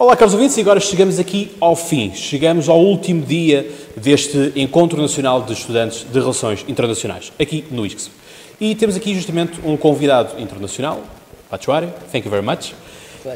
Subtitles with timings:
[0.00, 2.14] Olá, caros ouvintes, e agora chegamos aqui ao fim.
[2.14, 8.10] Chegamos ao último dia deste Encontro Nacional de Estudantes de Relações Internacionais, aqui no ISCS.
[8.58, 11.02] E temos aqui justamente um convidado internacional,
[11.50, 12.72] Pachuari, thank you very much.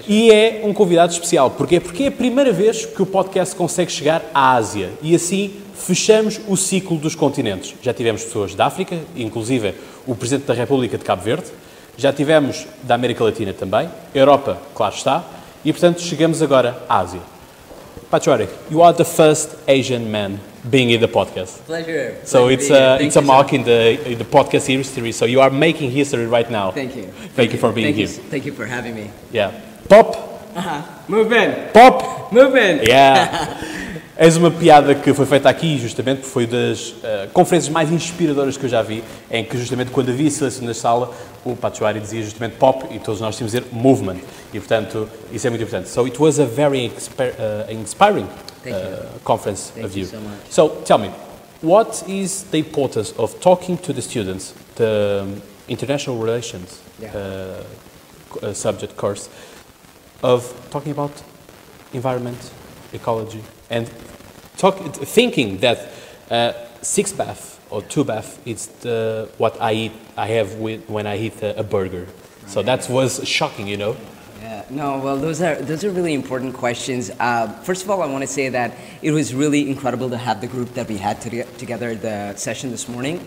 [0.09, 1.51] E é um convidado especial.
[1.51, 1.81] Porquê?
[1.81, 4.91] Porque é a primeira vez que o podcast consegue chegar à Ásia.
[5.03, 7.75] E assim fechamos o ciclo dos continentes.
[7.83, 9.75] Já tivemos pessoas da África, inclusive
[10.07, 11.45] o Presidente da República de Cabo Verde.
[11.99, 13.87] Já tivemos da América Latina também.
[14.15, 15.44] Europa, claro está.
[15.65, 17.21] E, portanto, chegamos agora à Ásia.
[18.11, 21.61] Pachuari, you are the first Asian man being in the podcast.
[21.67, 22.17] Pleasure.
[22.25, 22.77] So Pleasure it's here.
[22.77, 23.57] a, Thank it's a mark sir.
[23.57, 25.13] in the, in the podcast history.
[25.13, 26.71] So you are making history right now.
[26.71, 27.05] Thank you.
[27.35, 28.07] Thank you for being Thank here.
[28.07, 29.11] You, thank you for having me.
[29.33, 29.53] Yeah.
[29.89, 30.15] Pop!
[30.55, 30.83] Uh-huh.
[31.09, 31.73] Move in.
[31.73, 32.33] Pop!
[32.33, 32.87] Move in.
[32.87, 33.81] Yeah!
[34.17, 38.57] És uma piada que foi feita aqui, justamente, porque foi das eh, conferências mais inspiradoras
[38.57, 41.13] que eu já vi, em que, justamente, quando havia silêncio na sala,
[41.45, 44.19] o Pachuari dizia justamente pop e todos nós tínhamos de dizer movement.
[44.53, 45.89] E, portanto, isso é muito importante.
[45.89, 48.27] So it was a very uh, inspiring
[48.67, 50.39] uh, conference Thank of you so much.
[50.49, 51.11] So tell me,
[51.61, 57.11] what is the importance of talking to the students, the um, international relations Yeah.
[57.13, 59.29] uh, uh, subject course,
[60.23, 61.11] of talking about
[61.93, 62.39] environment,
[62.93, 63.91] ecology, and
[64.57, 65.91] talk, thinking that
[66.31, 66.53] uh,
[66.83, 71.19] six bath or two bath is the, what I eat, I have with, when I
[71.19, 72.07] eat a, a burger.
[72.47, 73.97] So that was shocking, you know.
[74.43, 77.11] Yeah, no, well, those are those are really important questions.
[77.19, 80.43] Uh, first of all, I want to say that it was really incredible to have
[80.43, 83.27] the group that we had to together the session this morning.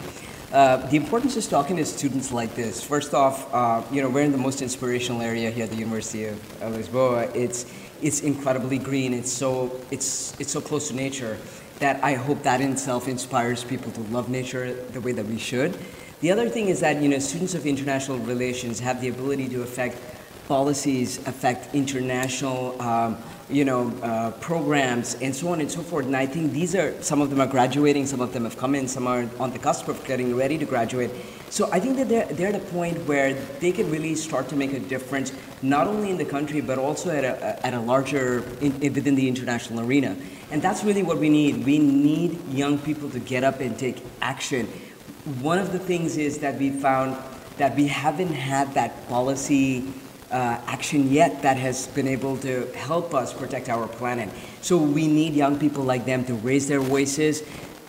[0.52, 2.81] Uh, the importance of talking to students like this.
[2.81, 6.25] First off, uh, you know, we're in the most inspirational area here at the University
[6.25, 7.36] of, Lisboa.
[7.36, 7.66] It's
[8.02, 9.14] it's incredibly green.
[9.14, 11.38] It's so it's it's so close to nature
[11.80, 15.38] that I hope that in itself inspires people to love nature the way that we
[15.38, 15.78] should.
[16.22, 19.62] The other thing is that you know students of international relations have the ability to
[19.62, 19.98] affect
[20.48, 23.17] policies affect international, um,
[23.50, 26.06] you know, uh, programs and so on and so forth.
[26.06, 28.76] And I think these are some of them are graduating, some of them have come
[28.76, 31.11] in, some are on the cusp of getting ready to graduate.
[31.49, 34.58] So I think that they're, they're at a point where they can really start to
[34.58, 38.44] make a difference, not only in the country but also at a, at a larger
[38.60, 40.17] in, within the international arena.
[40.52, 41.66] And that's really what we need.
[41.66, 44.67] We need young people to get up and take action.
[45.42, 47.16] One of the things is that we found
[47.58, 49.92] that we haven't had that policy
[50.32, 54.30] uh, action yet that has been able to help us protect our planet.
[54.61, 57.43] So we need young people like them to raise their voices,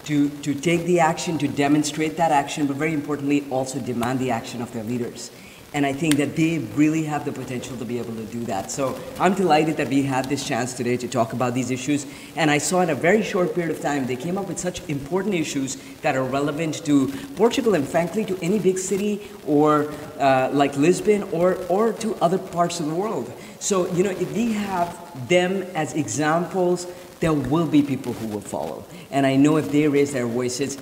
[0.05, 4.31] to, to take the action, to demonstrate that action, but very importantly, also demand the
[4.31, 5.31] action of their leaders.
[5.75, 8.71] And I think that they really have the potential to be able to do that.
[8.71, 12.07] So I'm delighted that we had this chance today to talk about these issues.
[12.37, 14.81] And I saw in a very short period of time, they came up with such
[14.89, 20.49] important issues that are relevant to Portugal and frankly to any big city or uh,
[20.55, 23.31] like Lisbon or, or to other parts of the world.
[23.61, 26.87] So, you know, if we have them as examples,
[27.21, 28.85] there will be people who will follow.
[29.11, 30.79] And I know if they raise their voices,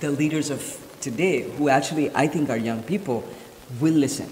[0.00, 3.24] the leaders of today, who actually I think are young people,
[3.80, 4.26] will listen.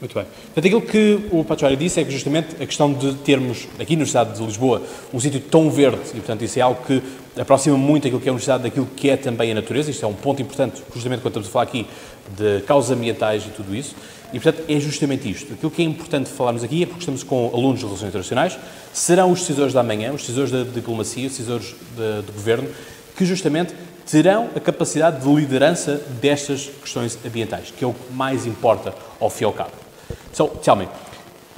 [0.00, 0.24] Muito bem.
[0.24, 4.02] Portanto, aquilo que o Pachuari disse é que justamente a questão de termos aqui no
[4.02, 7.02] estado de Lisboa um sítio tão verde, e portanto isso é algo que
[7.40, 10.08] aproxima muito aquilo que é a universidade daquilo que é também a natureza, isto é
[10.08, 11.86] um ponto importante justamente quando estamos a falar aqui
[12.36, 13.94] de causas ambientais e tudo isso,
[14.32, 15.54] e portanto é justamente isto.
[15.54, 18.58] Aquilo que é importante falarmos aqui é porque estamos com alunos de relações internacionais,
[18.92, 22.68] serão os decisores da manhã, os decisores da diplomacia, os decisores de, de governo,
[23.16, 23.72] que justamente
[24.06, 29.30] terão a capacidade de liderança destas questões ambientais, que é o que mais importa ao
[29.30, 29.72] fim e ao cabo.
[30.32, 30.88] So tell me,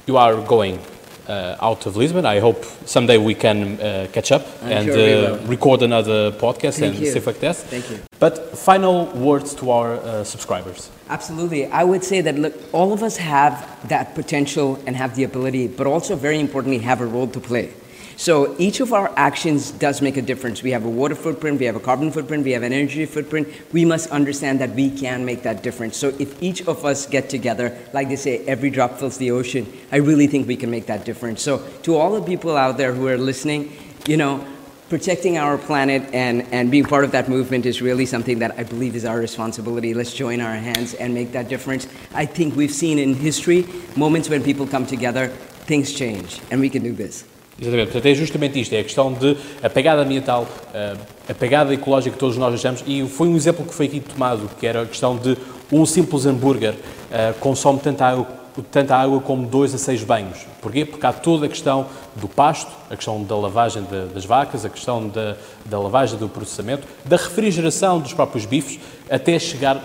[0.07, 0.79] you are going
[1.27, 2.25] uh, out of Lisbon.
[2.25, 6.79] I hope someday we can uh, catch up I'm and sure uh, record another podcast
[6.79, 7.11] Thank and you.
[7.11, 7.55] stuff like that.
[7.55, 7.99] Thank you.
[8.19, 10.89] But final words to our uh, subscribers.
[11.09, 11.65] Absolutely.
[11.67, 15.67] I would say that look, all of us have that potential and have the ability,
[15.67, 17.73] but also very importantly have a role to play.
[18.17, 20.63] So each of our actions does make a difference.
[20.63, 23.47] We have a water footprint, we have a carbon footprint, we have an energy footprint.
[23.71, 25.97] We must understand that we can make that difference.
[25.97, 29.71] So if each of us get together, like they say, every drop fills the ocean,
[29.91, 31.43] I really think we can make that difference.
[31.43, 33.71] So to all the people out there who are listening,
[34.07, 34.43] you know,
[34.89, 38.63] protecting our planet and, and being part of that movement is really something that I
[38.63, 39.93] believe is our responsibility.
[39.93, 41.87] Let's join our hands and make that difference.
[42.15, 45.27] I think we've seen in history moments when people come together,
[45.67, 47.23] things change, and we can do this.
[47.59, 50.95] Exatamente, portanto é justamente isto, é a questão de a pegada ambiental, eh,
[51.27, 54.47] a pegada ecológica que todos nós achamos, e foi um exemplo que foi aqui tomado,
[54.59, 55.35] que era a questão de
[55.71, 56.75] um simples hambúrguer
[57.11, 58.27] eh, consome tanta água,
[58.71, 60.37] tanta água como dois a seis banhos.
[60.61, 60.85] Porquê?
[60.85, 64.69] Porque há toda a questão do pasto, a questão da lavagem de- das vacas, a
[64.69, 69.83] questão da, da lavagem do processamento, da refrigeração dos próprios bifes, até chegar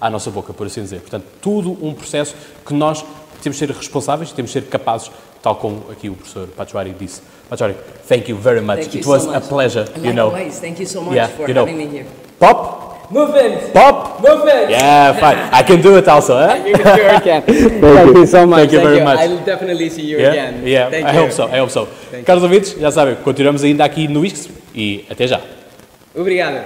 [0.00, 1.00] à nossa boca, por assim dizer.
[1.00, 2.34] Portanto, tudo um processo
[2.66, 3.04] que nós
[3.42, 5.10] temos de ser responsáveis, temos de ser capazes,
[5.42, 7.20] tal como aqui o professor Pachuari disse.
[7.50, 7.74] Pachuari,
[8.08, 8.78] thank you very much.
[8.80, 9.48] Thank you It was so a much.
[9.48, 10.28] pleasure, you know.
[10.30, 11.66] Likewise, thank you so much Yeah, for you know.
[11.66, 12.06] having me here.
[12.38, 13.10] Pop?
[13.10, 13.74] Movement!
[13.74, 14.20] Pop?
[14.22, 14.70] Movement!
[14.70, 15.36] Yeah, fine.
[15.52, 16.64] I can do it also, eh?
[16.66, 17.42] You sure can.
[17.46, 18.60] Thank you so much.
[18.60, 19.18] Thank you very much.
[19.18, 20.66] I'll definitely see you Yeah, again.
[20.66, 20.88] yeah.
[20.88, 21.20] Thank I you.
[21.20, 21.88] hope so, I hope so.
[22.24, 25.40] Caros ouvintes, já sabem, continuamos ainda aqui no Wix e até já.
[26.14, 26.62] Obrigado.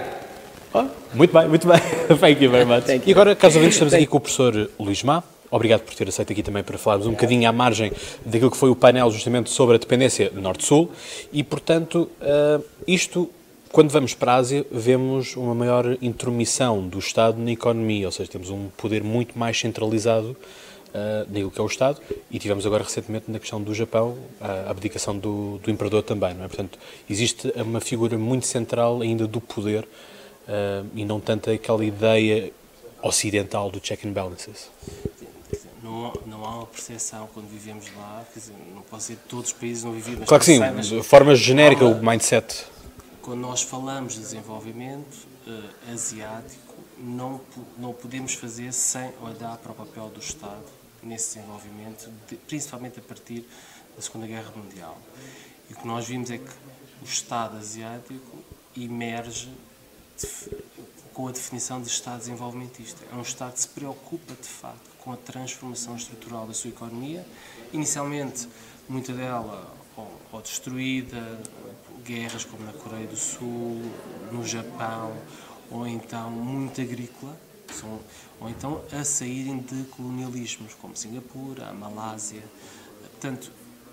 [0.73, 1.81] Ah, muito bem, muito bem.
[2.21, 2.85] Thank you very much.
[2.85, 5.25] Thank E agora, caros ouvintes, estamos aqui com o professor Luís Má.
[5.51, 7.93] Obrigado por ter aceito aqui também para falarmos um bocadinho à margem
[8.25, 10.91] daquilo que foi o painel justamente sobre a dependência Norte-Sul
[11.33, 13.31] e, portanto, ah, isto,
[13.71, 18.31] quando vamos para a Ásia, vemos uma maior intromissão do Estado na economia, ou seja,
[18.31, 20.37] temos um poder muito mais centralizado
[20.97, 22.01] uh, naquilo que é o Estado
[22.31, 26.45] e tivemos agora recentemente na questão do Japão a abdicação do, do imperador também, não
[26.45, 26.49] é?
[26.49, 26.79] Portanto,
[27.09, 29.87] existe uma figura muito central ainda do poder
[30.95, 32.53] e não tanto aquela ideia
[33.03, 34.71] ocidental do check and balances.
[35.87, 39.53] Não, não há uma percepção quando vivemos lá, quer dizer, não posso dizer todos os
[39.53, 42.67] países não mas Claro que sim, mas de forma genérica há o uma- mindset.
[43.23, 45.17] Quando nós falamos de desenvolvimento
[45.47, 47.41] eh, asiático, não,
[47.79, 50.65] não podemos fazer sem olhar para o papel do Estado
[51.03, 53.49] nesse desenvolvimento, de- principalmente a partir
[53.95, 54.99] da Segunda Guerra Mundial.
[55.71, 56.51] E o que nós vimos é que
[57.01, 58.39] o Estado asiático
[58.77, 59.51] emerge
[60.21, 60.49] def-
[61.15, 63.05] com a definição de Estado desenvolvimentista.
[63.13, 67.25] É um Estado que se preocupa, de facto, com a transformação estrutural da sua economia,
[67.73, 68.49] inicialmente,
[68.89, 71.41] muita dela ou, ou destruída,
[72.05, 73.81] guerras como na Coreia do Sul,
[74.33, 75.17] no Japão,
[75.71, 77.39] ou então muito agrícola,
[77.73, 78.01] são,
[78.41, 82.43] ou então a saírem de colonialismos, como Singapura, a Malásia.
[83.13, 83.53] Portanto,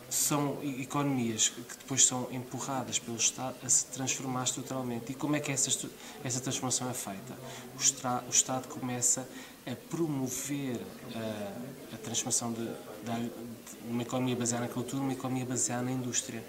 [0.09, 5.11] são economias que depois são empurradas pelo Estado a se transformar estruturalmente.
[5.11, 5.89] E como é que essa,
[6.23, 7.33] essa transformação é feita?
[7.75, 9.27] O, o Estado começa
[9.65, 10.79] a promover
[11.15, 13.31] a, a transformação de, de
[13.89, 16.43] uma economia baseada na cultura uma economia baseada na indústria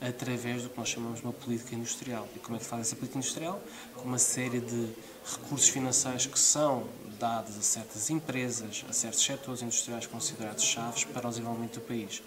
[0.00, 2.28] através do que nós chamamos de uma política industrial.
[2.36, 3.60] E como é que faz essa política industrial?
[3.94, 4.88] Com uma série de
[5.24, 6.86] recursos financeiros que são
[7.18, 12.22] dados a certas empresas, a certos setores industriais considerados chaves para o desenvolvimento do país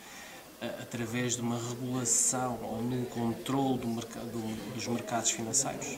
[0.81, 5.97] através de uma regulação ou num controle do- dos mercados financeiros.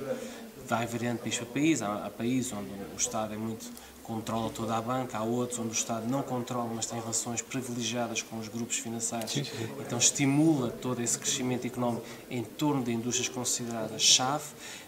[0.71, 1.81] Vai variando país para país.
[1.81, 3.69] Há, há países onde o Estado é muito
[4.03, 8.21] controla toda a banca, há outros onde o Estado não controla, mas tem relações privilegiadas
[8.21, 9.51] com os grupos financeiros.
[9.79, 14.45] Então estimula todo esse crescimento económico em torno de indústrias consideradas chave,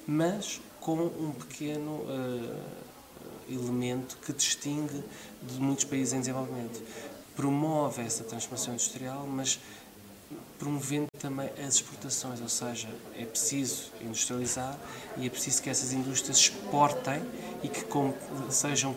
[0.07, 5.03] mas com um pequeno eh, elemento que distingue
[5.41, 6.81] de muitos países em desenvolvimento.
[7.35, 9.59] Promove essa transformação industrial, mas
[10.59, 12.87] promovendo também as exportações, ou seja,
[13.17, 14.77] é preciso industrializar
[15.17, 17.21] e é preciso que essas indústrias exportem
[17.63, 18.13] e que com-
[18.49, 18.95] sejam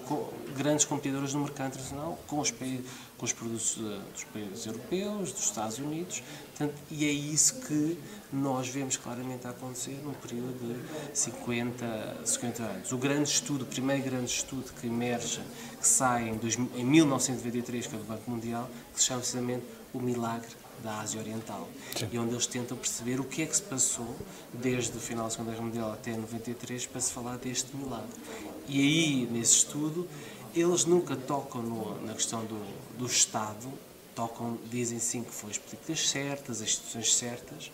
[0.57, 5.45] grandes competidoras no mercado internacional com os, com os produtos eh, dos países europeus, dos
[5.45, 6.23] Estados Unidos,
[6.57, 7.99] Portanto, e é isso que
[8.33, 12.93] nós vemos claramente a acontecer num período de 50, 50 anos.
[12.93, 15.41] O grande estudo, o primeiro grande estudo que emerge,
[15.79, 19.65] que sai em, 2000 em 1993, que é do Banco Mundial, que se chama precisamente
[19.93, 20.49] o milagre
[20.83, 21.69] da Ásia Oriental.
[22.11, 24.17] E onde eles tentam perceber o que é que se passou
[24.53, 28.09] desde o final da Segunda Guerra Mundial até 93 para se falar deste milagre.
[28.69, 30.09] E aí, nesse estudo,
[30.55, 32.65] eles nunca tocam no- na questão do,
[32.99, 33.69] do Estado,
[34.15, 37.71] tocam, dizem sim que foram as políticas certas, as instituições certas,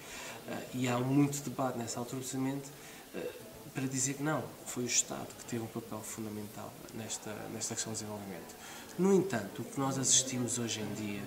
[0.48, 2.68] eh, e há muito debate nessa altura, precisamente,
[3.14, 3.30] eh,
[3.72, 7.92] para dizer que não, foi o Estado que teve um papel fundamental nesta, nesta questão
[7.92, 8.54] do desenvolvimento.
[8.98, 11.22] No entanto, o que nós assistimos hoje em dia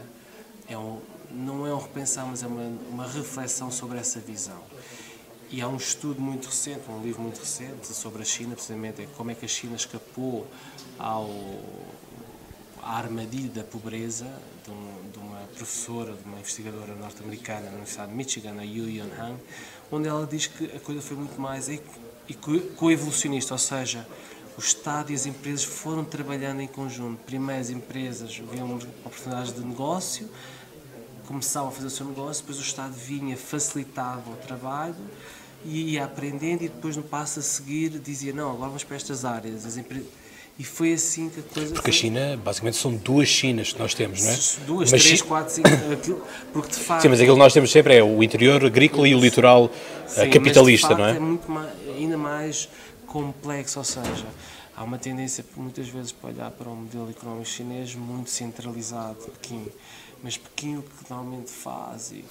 [0.68, 1.00] é um,
[1.32, 4.60] não é um repensar, mas é uma, uma reflexão sobre essa visão.
[5.52, 9.08] E há um estudo muito recente, um livro muito recente sobre a China, precisamente, é
[9.16, 10.48] como é que a China escapou
[10.98, 11.30] ao,
[12.82, 14.26] à armadilha da pobreza
[14.66, 18.90] de, um- de uma professora, de uma investigadora norte-americana na Universidade de Michigan, a Yu
[18.90, 19.36] Yun Han,
[19.92, 21.70] onde ela diz que a coisa foi muito mais
[22.76, 24.06] coevolucionista, ou seja,
[24.58, 27.20] o Estado e as empresas foram trabalhando em conjunto.
[27.26, 30.30] Primeiro as empresas viam oportunidades de negócio,
[31.28, 34.96] começavam a fazer o seu negócio, depois o Estado vinha, facilitava o trabalho
[35.66, 39.26] e ia aprendendo e depois no passo a seguir dizia não, agora vamos para estas
[39.26, 39.66] áreas.
[39.66, 40.06] As empre-
[40.58, 43.80] E foi assim que a coisa Porque a foi- China, basicamente, são duas Chinas que
[43.80, 44.38] nós temos, não é?
[44.66, 47.02] Duas, Mas três, quatro, cinco, aquilo, porque de facto...
[47.02, 49.70] Sim, mas aquilo que nós temos sempre é o interior agrícola e o litoral
[50.16, 51.16] eh, Sim, capitalista, não é?
[51.18, 52.70] é muito mais, ainda mais
[53.06, 54.26] complexo, ou seja,
[54.76, 59.68] há uma tendência muitas vezes para olhar para o modelo económico chinês muito centralizado, Pequim,
[60.22, 62.26] mas Pequim o que normalmente faz e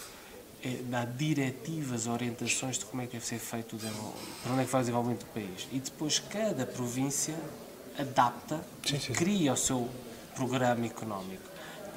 [0.63, 4.63] é dar diretivas, orientações de como é que deve ser feito o desenvolvimento, para onde
[4.63, 5.69] é que vai o desenvolvimento do país.
[5.71, 7.35] E depois cada província
[7.99, 9.13] adapta Sim, sim.
[9.13, 9.89] cria o seu
[10.35, 11.43] programa económico.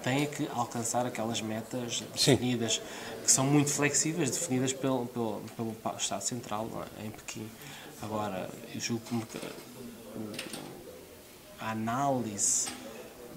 [0.04, 2.82] tem que alcançar aquelas metas definidas, Sim.
[3.24, 6.70] que são muito flexíveis, definidas pelo, pelo, pelo Estado Central
[7.02, 7.06] é?
[7.06, 7.50] em Pequim.
[8.02, 9.40] Agora, eu julgo que
[11.60, 12.70] a análise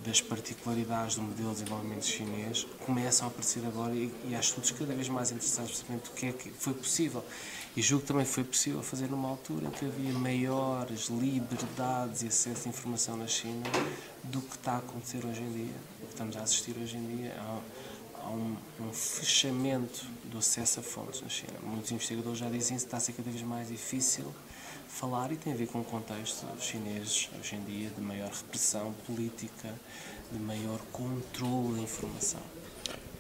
[0.05, 4.71] das particularidades do modelo de desenvolvimento chinês começam a aparecer agora e, e há estudos
[4.71, 7.25] cada vez mais interessantes precisamente do que é que foi possível.
[7.77, 12.29] E julgo que também foi possível fazer numa altura em que havia maiores liberdades e
[12.29, 13.63] acesso à informação na China
[14.25, 15.77] do que está a acontecer hoje em dia.
[16.03, 20.83] O que estamos a assistir hoje em dia há um, um, fechamento do acesso a
[20.83, 21.53] fontes na China.
[21.63, 24.33] Muitos investigadores já dizem que está a ser cada vez mais difícil
[24.91, 28.93] falar e tem a ver com o contexto chinês hoje em dia de maior repressão
[29.07, 29.69] política,
[30.31, 32.41] de maior controle da informação.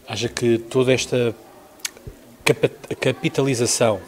[0.06, 1.34] Acha que toda esta
[3.00, 4.00] capitalização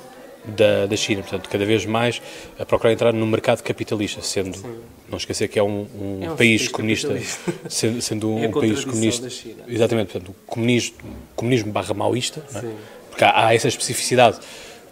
[0.44, 2.20] da, da China, portanto, cada vez mais
[2.58, 4.80] a procurar entrar no mercado capitalista, sendo, Sim.
[5.08, 7.16] não esquecer que é um, um, é um país comunista,
[7.70, 9.28] sendo, sendo um, é um país comunista.
[9.68, 10.96] Exatamente, portanto, comunismo,
[11.36, 12.74] comunismo barra maoísta, é?
[13.08, 14.40] porque há, há essa especificidade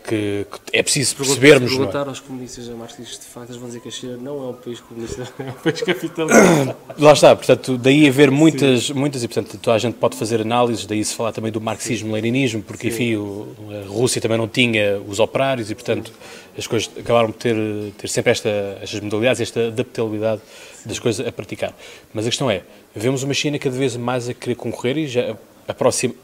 [0.01, 1.71] que, que é preciso percebermos.
[1.71, 1.79] Se é?
[1.79, 4.51] perguntar aos comunistas a marxistas, de facto, eles vão dizer que a China não é
[4.51, 6.77] um país comunista, é um país capitalista.
[6.99, 10.87] Lá está, portanto, daí haver muitas, muitas, e portanto, toda a gente pode fazer análises,
[10.87, 12.95] daí se falar também do marxismo-leninismo, porque, Sim.
[12.95, 13.49] enfim, o,
[13.85, 16.13] a Rússia também não tinha os operários e, portanto,
[16.57, 17.57] as coisas acabaram por ter,
[17.99, 18.49] ter sempre esta,
[18.83, 20.43] estas modalidades, esta adaptabilidade
[20.85, 21.75] das coisas a praticar.
[22.13, 22.63] Mas a questão é,
[22.95, 25.37] vemos uma China cada vez mais a querer concorrer e já
[25.69, 26.15] aproxima,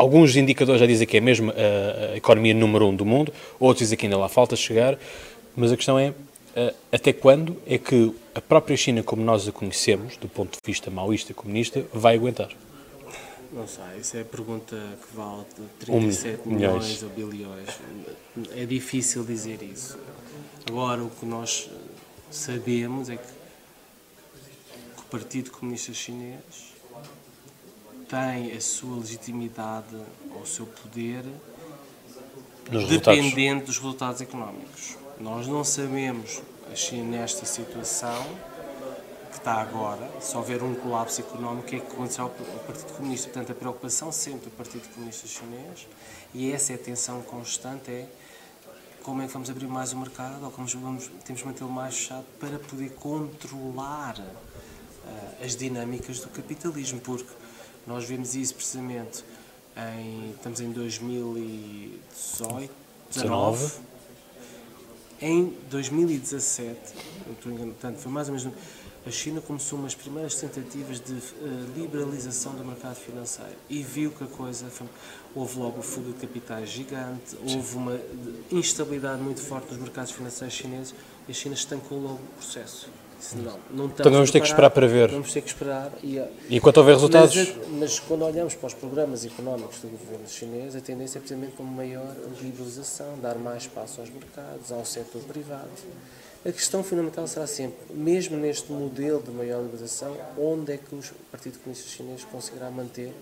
[0.00, 3.80] Alguns indicadores já dizem que é mesmo a, a economia número um do mundo, outros
[3.80, 4.98] dizem que ainda lá falta chegar,
[5.54, 6.14] mas a questão é
[6.90, 10.90] até quando é que a própria China, como nós a conhecemos, do ponto de vista
[10.90, 12.48] maoísta comunista, vai aguentar?
[13.52, 15.44] Não sei, isso é a pergunta que vale
[15.80, 17.02] 37 um milhões.
[17.02, 17.68] milhões ou bilhões.
[18.56, 19.98] É difícil dizer isso.
[20.66, 21.68] Agora, o que nós
[22.30, 23.28] sabemos é que
[24.98, 26.69] o Partido Comunista Chinês
[28.10, 29.96] tem a sua legitimidade
[30.34, 31.24] ou o seu poder
[32.68, 33.66] Nos dependente resultados.
[33.66, 34.96] dos resultados económicos.
[35.20, 38.26] Nós não sabemos, assim, nesta situação
[39.30, 42.92] que está agora, se houver um colapso económico, o que é que acontecerá ao Partido
[42.96, 43.28] Comunista.
[43.28, 45.86] Portanto, a preocupação sempre do Partido Comunista Chinês,
[46.34, 48.08] e essa é a tensão constante, é
[49.04, 51.94] como é que vamos abrir mais o mercado ou como vamos, temos de mantê-lo mais
[51.94, 57.30] fechado para poder controlar uh, as dinâmicas do capitalismo, porque
[57.86, 59.24] nós vemos isso precisamente
[59.76, 60.32] em.
[60.32, 62.70] Estamos em 2018,
[63.10, 63.90] 19.
[65.22, 66.78] Em 2017,
[67.42, 68.50] portanto, foi mais ou menos.
[69.06, 71.20] A China começou umas primeiras tentativas de uh,
[71.74, 74.68] liberalização do mercado financeiro e viu que a coisa.
[74.68, 74.86] Foi,
[75.34, 77.98] houve logo o fuga de capitais gigante, houve uma
[78.52, 80.94] instabilidade muito forte nos mercados financeiros chineses
[81.26, 82.90] e a China estancou logo o processo
[83.34, 85.10] não, não então vamos ter que esperar para ver.
[85.10, 85.92] Vamos ter que esperar.
[86.02, 86.16] E,
[86.48, 87.36] e enquanto houver resultados.
[87.36, 91.52] Mas, mas, quando olhamos para os programas económicos do governo chinês, a tendência é precisamente
[91.52, 95.68] para uma maior liberalização, dar mais espaço aos mercados, ao setor privado.
[96.44, 101.00] A questão fundamental será sempre, mesmo neste modelo de maior liberalização, onde é que o
[101.30, 103.12] Partido Comunista Chinês conseguirá manter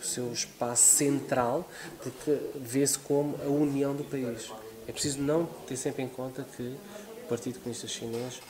[0.00, 1.68] o seu espaço central,
[2.02, 4.50] porque vê-se como a união do país.
[4.88, 8.40] É preciso não ter sempre em conta que o Partido Comunista Chinês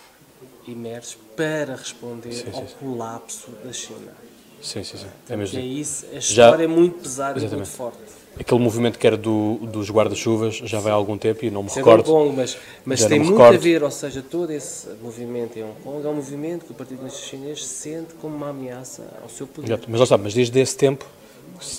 [0.66, 2.74] imersos para responder sim, ao sim.
[2.80, 4.12] colapso da China.
[4.60, 5.06] Sim, sim, sim.
[5.28, 5.58] É mesmo.
[5.58, 7.98] É isso, a história já, é muito pesada e muito forte.
[8.38, 11.68] Aquele movimento que era do, dos guarda-chuvas já vai há algum tempo e não me
[11.68, 12.02] Isso recordo.
[12.02, 13.54] É Kong, mas, mas tem muito recordo.
[13.54, 16.74] a ver, ou seja, todo esse movimento em Hong Kong é um movimento que o
[16.74, 19.68] Partido Comunista Chinês sente como uma ameaça ao seu poder.
[19.68, 19.88] Exato.
[19.90, 21.06] Mas está, mas desde esse tempo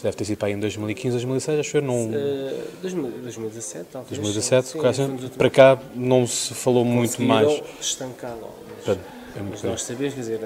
[0.03, 2.09] deve ter sido para aí em 2015, 2016, acho que num...
[2.09, 4.17] Uh, 2017, talvez.
[4.17, 7.61] 2017, sim, sim, para cá não se falou muito mais.
[7.79, 8.55] estancar logo.
[8.85, 8.99] Mas, é
[9.41, 10.39] mas nós sabemos, quer dizer,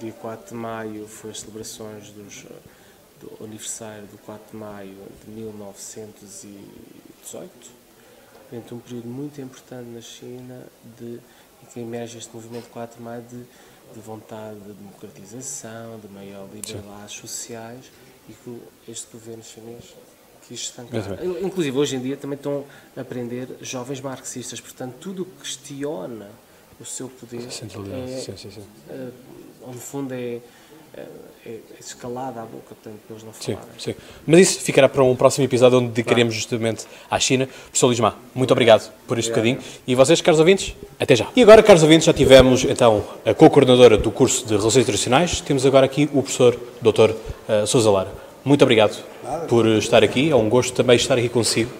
[0.00, 2.44] dia 4 de maio foi as celebrações dos,
[3.20, 7.50] do aniversário do 4 de maio de 1918,
[8.50, 10.66] portanto um período muito importante na China
[10.98, 11.20] de,
[11.62, 13.44] em que emerge este movimento 4 de maio de,
[13.94, 17.90] de vontade de democratização, de maior liberdades sociais
[18.30, 19.94] e que este governo chinês
[20.46, 21.18] quis estancar.
[21.42, 22.64] Inclusive, hoje em dia também estão
[22.96, 26.30] a aprender jovens marxistas, portanto, tudo questiona
[26.80, 27.46] o seu poder.
[27.46, 28.64] É, sim, sim, sim.
[28.88, 29.10] É,
[29.66, 30.40] no fundo é,
[31.46, 33.68] é, escalada à boca, portanto, eles não falarem.
[33.78, 33.94] Sim, sim.
[34.26, 36.40] Mas isso ficará para um próximo episódio onde dedicaremos claro.
[36.40, 37.46] justamente à China.
[37.46, 39.56] Professor Lismar, muito obrigado por este obrigado.
[39.56, 39.82] bocadinho.
[39.86, 41.26] E vocês, caros ouvintes, até já.
[41.34, 45.64] E agora, caros ouvintes, já tivemos então a co-coordenadora do curso de Relações Internacionais, temos
[45.64, 47.10] agora aqui o professor Dr.
[47.12, 48.12] Uh, Sousa Lara.
[48.44, 49.46] Muito obrigado Nada.
[49.46, 51.70] por estar aqui, é um gosto também estar aqui consigo,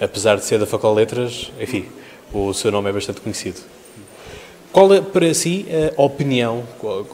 [0.00, 1.86] apesar de ser da Faculdade de Letras, enfim,
[2.32, 3.60] o seu nome é bastante conhecido.
[4.76, 5.64] Qual é, para si,
[5.96, 6.62] a opinião,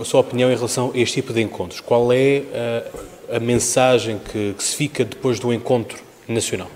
[0.00, 1.80] a sua opinião em relação a este tipo de encontros?
[1.80, 2.42] Qual é
[3.30, 6.68] a, a mensagem que, que se fica depois do encontro nacional?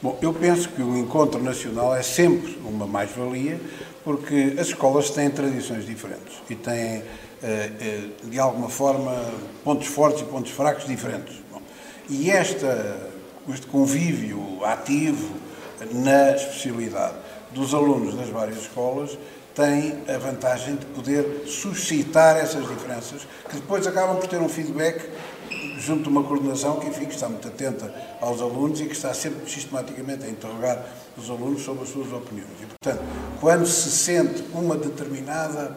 [0.00, 3.60] Bom, eu penso que o encontro nacional é sempre uma mais-valia,
[4.04, 7.02] porque as escolas têm tradições diferentes e têm, eh,
[7.42, 9.24] eh, de alguma forma,
[9.64, 11.34] pontos fortes e pontos fracos diferentes.
[11.50, 11.60] Bom,
[12.08, 13.10] e esta,
[13.52, 15.34] este convívio ativo
[15.90, 17.16] na especialidade
[17.50, 19.18] dos alunos das várias escolas
[19.54, 25.10] tem a vantagem de poder suscitar essas diferenças, que depois acabam por ter um feedback
[25.78, 29.12] junto de uma coordenação que, enfim, que está muito atenta aos alunos e que está
[29.12, 30.84] sempre sistematicamente a interrogar
[31.16, 32.50] os alunos sobre as suas opiniões.
[32.62, 33.02] E, portanto,
[33.40, 35.76] quando se sente uma determinada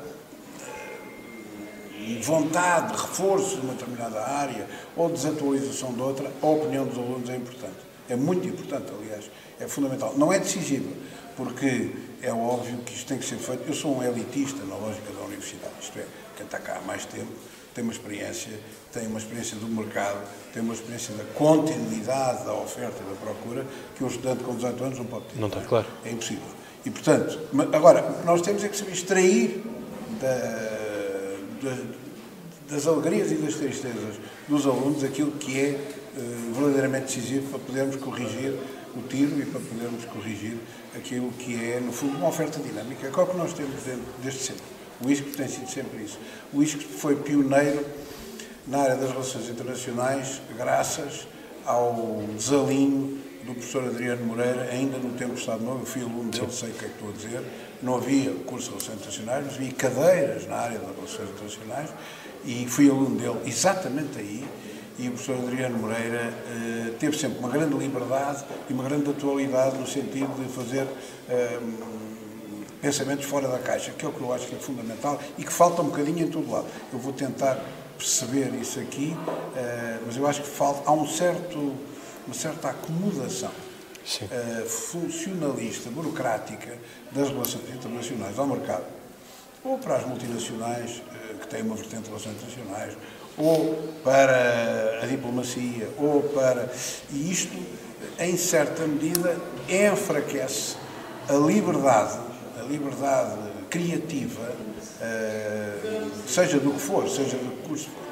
[2.00, 6.98] eh, vontade de reforço de uma determinada área ou desatualização de outra, a opinião dos
[6.98, 7.85] alunos é importante.
[8.10, 10.14] É muito importante, aliás, é fundamental.
[10.18, 10.90] Não é decisiva,
[11.36, 13.64] porque é óbvio que isto tem que ser feito.
[13.68, 17.06] Eu sou um elitista na lógica da universidade, isto é, quem está cá há mais
[17.06, 17.32] tempo
[17.76, 18.54] tem uma experiência,
[18.94, 20.18] tem uma experiência do mercado,
[20.54, 23.66] tem uma experiência da continuidade da oferta e da procura
[23.98, 25.40] que um estudante com 18 anos não pode ter.
[25.40, 25.86] Não está, claro.
[26.06, 26.48] É impossível.
[26.86, 27.38] E, portanto,
[27.74, 29.62] agora, o que nós temos é que saber extrair
[30.22, 31.78] da, da,
[32.70, 34.16] das alegrias e das tristezas
[34.48, 35.78] dos alunos aquilo que é
[36.54, 38.54] verdadeiramente decisivo para podermos corrigir
[38.96, 40.58] o tiro e para podermos corrigir
[40.96, 43.76] aquilo que é, no fundo, uma oferta dinâmica, que é que nós temos
[44.22, 44.64] desde sempre.
[45.04, 46.18] O ISCO tem sido sempre isso.
[46.54, 47.86] O ISCO foi pioneiro
[48.66, 51.28] na área das relações internacionais, graças
[51.66, 56.32] ao desalinho do professor Adriano Moreira, ainda no tempo do Estado Novo, eu fui aluno
[56.32, 57.44] dele, sei o que é que estou a dizer,
[57.84, 61.90] não havia curso de Relações Internacionais, mas havia cadeiras na área das Relações Internacionais,
[62.44, 64.44] e fui aluno dele exatamente aí,
[64.98, 69.78] e o professor Adriano Moreira eh, teve sempre uma grande liberdade e uma grande atualidade
[69.78, 70.88] no sentido de fazer
[71.30, 71.60] eh,
[72.82, 75.52] pensamentos fora da caixa, que é o que eu acho que é fundamental e que
[75.52, 76.68] falta um bocadinho em todo lado.
[76.94, 77.60] Eu vou tentar
[77.98, 79.16] perceber isso aqui,
[79.56, 81.76] eh, mas eu acho que falta, há um certo,
[82.26, 86.78] uma certa acomodação uh, funcionalista, burocrática
[87.12, 88.86] das relações internacionais ao mercado,
[89.64, 92.98] ou para as multinacionais, uh, que têm uma vertente de relações internacionais,
[93.38, 96.72] ou para a diplomacia, ou para.
[97.12, 97.58] E isto,
[98.20, 99.38] em certa medida,
[99.70, 100.76] enfraquece
[101.28, 102.20] a liberdade,
[102.60, 103.38] a liberdade
[103.70, 104.52] criativa,
[105.02, 108.06] uh, seja do que for, seja do que curso for.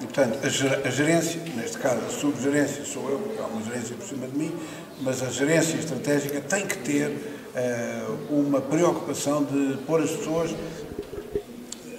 [0.00, 4.06] E, portanto, a gerência, neste caso a subgerência sou eu, porque há uma gerência por
[4.06, 4.52] cima de mim,
[5.00, 10.50] mas a gerência estratégica tem que ter uh, uma preocupação de pôr as pessoas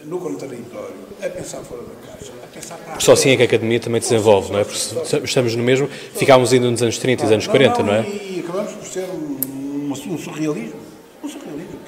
[0.06, 3.46] no contraditório, a pensar fora da caixa, a pensar para Só assim é que a
[3.46, 4.64] academia também desenvolve, não é?
[4.64, 4.78] Porque
[5.24, 8.02] estamos no mesmo, ficámos ainda nos anos 30 e nos anos 40, não, é?
[8.02, 10.80] E acabamos por ser um, um surrealismo,
[11.24, 11.80] um surrealismo,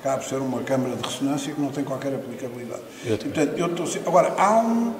[0.00, 2.82] acaba por ser uma câmara de ressonância que não tem qualquer aplicabilidade.
[3.04, 4.94] E, portanto, eu estou, agora, há, um,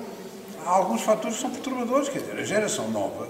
[0.65, 3.29] há alguns fatores que são perturbadores, quer dizer, a geração nova,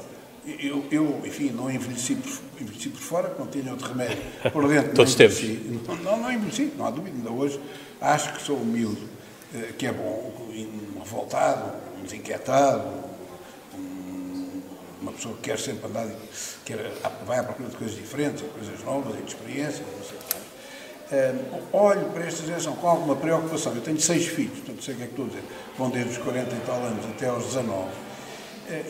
[0.58, 4.18] eu, eu, enfim, não envelheci por, envelheci por fora, não tinha outro remédio
[4.52, 4.92] por dentro.
[4.96, 5.40] Todos temos.
[5.86, 7.60] Não, não, não envelheci, não há dúvida, ainda hoje
[8.00, 9.02] acho que sou humilde,
[9.78, 12.88] que é bom, um revoltado, um desinquietado,
[13.74, 14.60] um,
[15.02, 16.06] uma pessoa que quer sempre andar,
[16.64, 16.92] quer,
[17.26, 20.50] vai à procura de coisas diferentes, coisas novas de experiências, não sei o que
[21.10, 23.74] Uh, olho para esta geração com alguma preocupação.
[23.74, 25.42] Eu tenho seis filhos, portanto sei o que é que estou a dizer.
[25.76, 27.74] Vão desde os 40 e tal anos até aos 19.
[27.74, 27.90] Uh,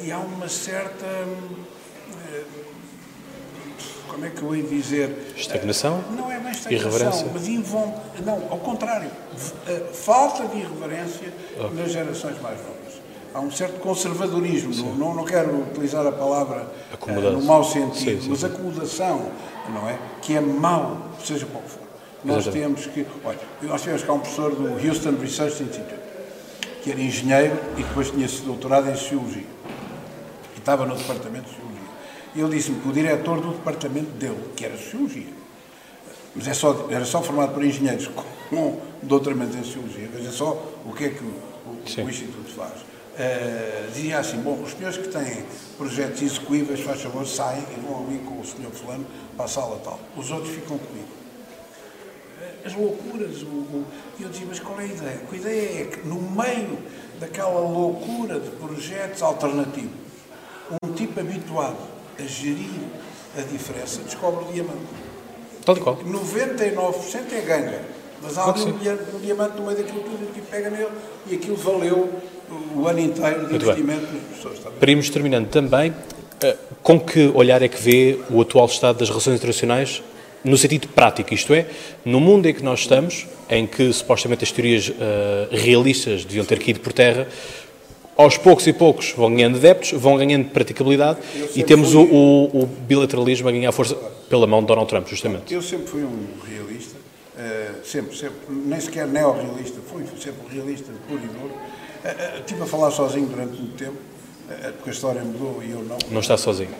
[0.04, 1.06] e há uma certa.
[1.06, 2.79] Uh,
[4.10, 5.34] como é que eu ia dizer?
[5.36, 6.02] Estagnação?
[6.10, 7.94] não é bem estagnação, mas invon...
[8.24, 9.10] Não, ao contrário.
[9.92, 11.68] falta de irreverência oh.
[11.74, 13.00] nas gerações mais novas.
[13.32, 16.66] Há um certo conservadorismo, não, não, quero utilizar a palavra
[17.06, 19.30] no mau sentido, sim, sim, mas acomodação,
[19.72, 19.96] não é?
[20.20, 21.80] Que é mau, seja qual for.
[22.24, 23.06] Nós temos que.
[23.24, 25.94] Olha, nós tivemos cá um professor do Houston Research Institute,
[26.82, 29.46] que era engenheiro e depois tinha se doutorado em Sociologia.
[30.54, 31.69] E estava no departamento de Sociologia.
[32.34, 35.32] E ele disse-me que o diretor do departamento dele, que era Sociologia,
[36.34, 38.08] mas é só, era só formado por engenheiros
[38.48, 40.52] com doutoramento em Sociologia, veja só
[40.84, 41.28] o que é que o,
[41.66, 42.80] o, o Instituto faz.
[42.80, 45.44] Uh, dizia assim, bom, os senhores que têm
[45.76, 49.04] projetos execuíveis, faz favor, saem e vão ali com o senhor fulano
[49.36, 49.98] para a sala tal.
[50.16, 51.20] Os outros ficam comigo
[52.64, 53.42] as loucuras.
[53.42, 53.86] O, o,
[54.18, 55.20] e eu dizia, mas qual é a ideia?
[55.30, 56.78] A ideia é que no meio
[57.18, 59.92] daquela loucura de projetos alternativos,
[60.82, 61.78] um tipo habituado
[62.22, 62.68] a gerir
[63.36, 64.78] a diferença descobre o diamante.
[65.64, 65.96] Tal e qual.
[65.96, 67.82] 99% é ganga.
[68.22, 70.88] Mas há algum um diamante no meio daquilo tudo e tipo pega nele
[71.26, 72.20] e aquilo valeu
[72.74, 74.20] o ano inteiro de Muito investimento bem.
[74.20, 74.58] das pessoas.
[74.58, 75.94] Para irmos terminando também,
[76.42, 80.02] eh, com que olhar é que vê o atual estado das relações internacionais
[80.42, 81.66] no sentido prático, isto é,
[82.04, 84.94] no mundo em que nós estamos, em que supostamente as teorias uh,
[85.50, 87.28] realistas deviam ter caído por terra,
[88.20, 91.18] aos poucos e poucos vão ganhando adeptos, vão ganhando praticabilidade
[91.56, 93.94] e temos o, o, o, bilateralismo a ganhar força
[94.28, 95.52] pela mão de Donald Trump, justamente.
[95.52, 100.92] Eu sempre fui um realista, uh, sempre, sempre, nem sequer neorrealista, fui sempre um realista
[101.08, 101.54] puro e duro.
[101.54, 103.96] Uh, uh, estive a falar sozinho durante muito tempo,
[104.76, 105.98] porque a história mudou e eu não.
[106.10, 106.70] Não está sozinho.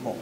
[0.00, 0.16] Bom,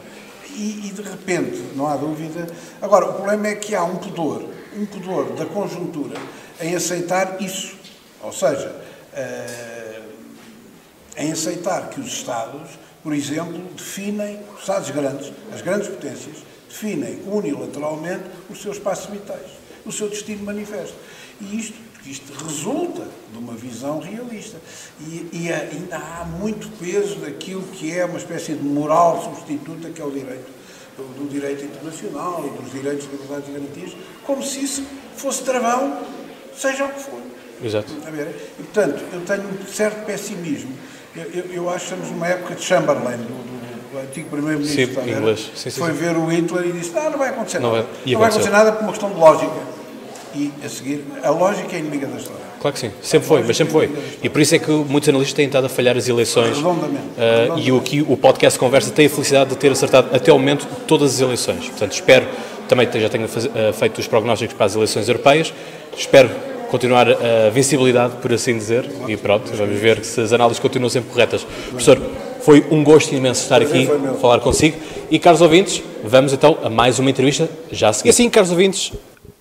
[0.55, 2.47] e, e, de repente, não há dúvida.
[2.81, 4.43] Agora, o problema é que há um pudor,
[4.75, 6.17] um pudor da conjuntura
[6.59, 7.75] em aceitar isso.
[8.21, 8.75] Ou seja,
[9.13, 10.00] uh,
[11.21, 12.71] em aceitar que os Estados,
[13.03, 19.51] por exemplo, definem, os Estados grandes, as grandes potências, definem unilateralmente os seus passos vitais,
[19.85, 20.95] o seu destino manifesto.
[21.39, 24.57] E isto, isto resulta de uma visão realista.
[24.99, 30.01] E, e, ainda há muito peso daquilo que é uma espécie de moral substituta que
[30.01, 30.49] é o direito,
[30.97, 33.91] do, direito internacional e dos direitos de liberdade e garantias,
[34.25, 34.83] como se isso
[35.15, 36.01] fosse travão,
[36.55, 37.21] seja o que for.
[37.63, 37.93] Exato.
[37.93, 40.75] E, portanto, eu tenho um certo pessimismo.
[41.15, 45.03] Eu, eu, eu acho que estamos numa época de Chamberlain, do, do, do antigo primeiro-ministro.
[45.03, 45.51] Sim, inglês.
[45.55, 45.97] Sim, sim, foi sim.
[45.97, 47.83] ver o Hitler e disse: Não, não vai acontecer não nada.
[47.83, 49.81] Vai, não vai acontecer nada por uma questão de lógica.
[50.33, 52.41] E a seguir, a lógica é inimiga da história.
[52.61, 53.91] Claro que sim, sempre foi, mas sempre foi.
[54.23, 56.55] E por isso é que muitos analistas têm estado a falhar as eleições.
[56.55, 57.03] Redondamente.
[57.17, 60.39] Uh, e o, que o podcast Conversa tem a felicidade de ter acertado até ao
[60.39, 61.67] momento todas as eleições.
[61.67, 62.27] Portanto, espero,
[62.69, 65.53] também já tenho uh, feito os prognósticos para as eleições europeias,
[65.97, 66.29] espero
[66.71, 71.11] continuar a vencibilidade, por assim dizer, e pronto, vamos ver se as análises continuam sempre
[71.11, 71.43] corretas.
[71.43, 72.01] Professor,
[72.39, 73.89] foi um gosto imenso estar aqui,
[74.21, 74.77] falar consigo.
[75.11, 78.07] E, caros ouvintes, vamos então a mais uma entrevista já a seguir.
[78.07, 78.93] E assim, caros ouvintes,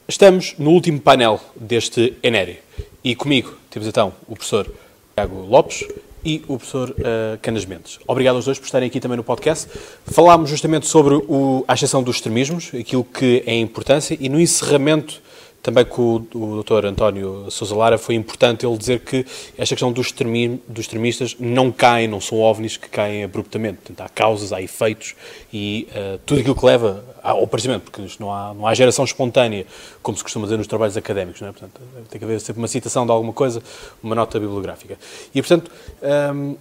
[0.09, 2.57] estamos no último painel deste Enério.
[3.05, 4.69] E comigo temos então o professor
[5.14, 5.87] Tiago Lopes
[6.25, 8.01] e o professor uh, Canas Mendes.
[8.09, 9.69] Obrigado aos dois por estarem aqui também no podcast.
[10.05, 14.40] Falámos justamente sobre o, a exceção dos extremismos, aquilo que é a importância, e no
[14.40, 15.23] encerramento
[15.62, 16.87] também com o, o Dr.
[16.87, 19.27] António Sousa Lara foi importante ele dizer que
[19.59, 23.79] esta questão dos, dos extremistas não caem, não são ovnis que caem abruptamente.
[23.79, 25.14] Portanto, há causas, há efeitos
[25.53, 29.66] e uh, tudo aquilo que leva ao aparecimento, porque não há, não há geração espontânea,
[30.03, 31.40] como se costuma dizer nos trabalhos académicos.
[31.40, 31.53] Não é?
[31.53, 33.62] Portanto, tem que haver sempre uma citação de alguma coisa,
[34.03, 34.99] uma nota bibliográfica.
[35.35, 35.70] E, portanto,
[36.03, 36.57] um, ehm,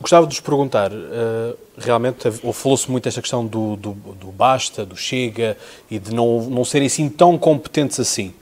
[0.00, 4.94] Gostava de vos perguntar, uh, realmente falou-se muito esta questão do, do, do, basta, do
[4.94, 5.56] chega
[5.90, 8.34] e de não, não serem assim tão competentes assim.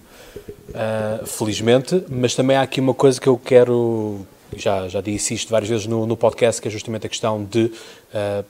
[0.70, 5.50] Uh, felizmente, mas também há aqui uma coisa que eu quero, já, já disse isto
[5.50, 8.44] várias vezes no, no podcast, que é justamente a questão de uh,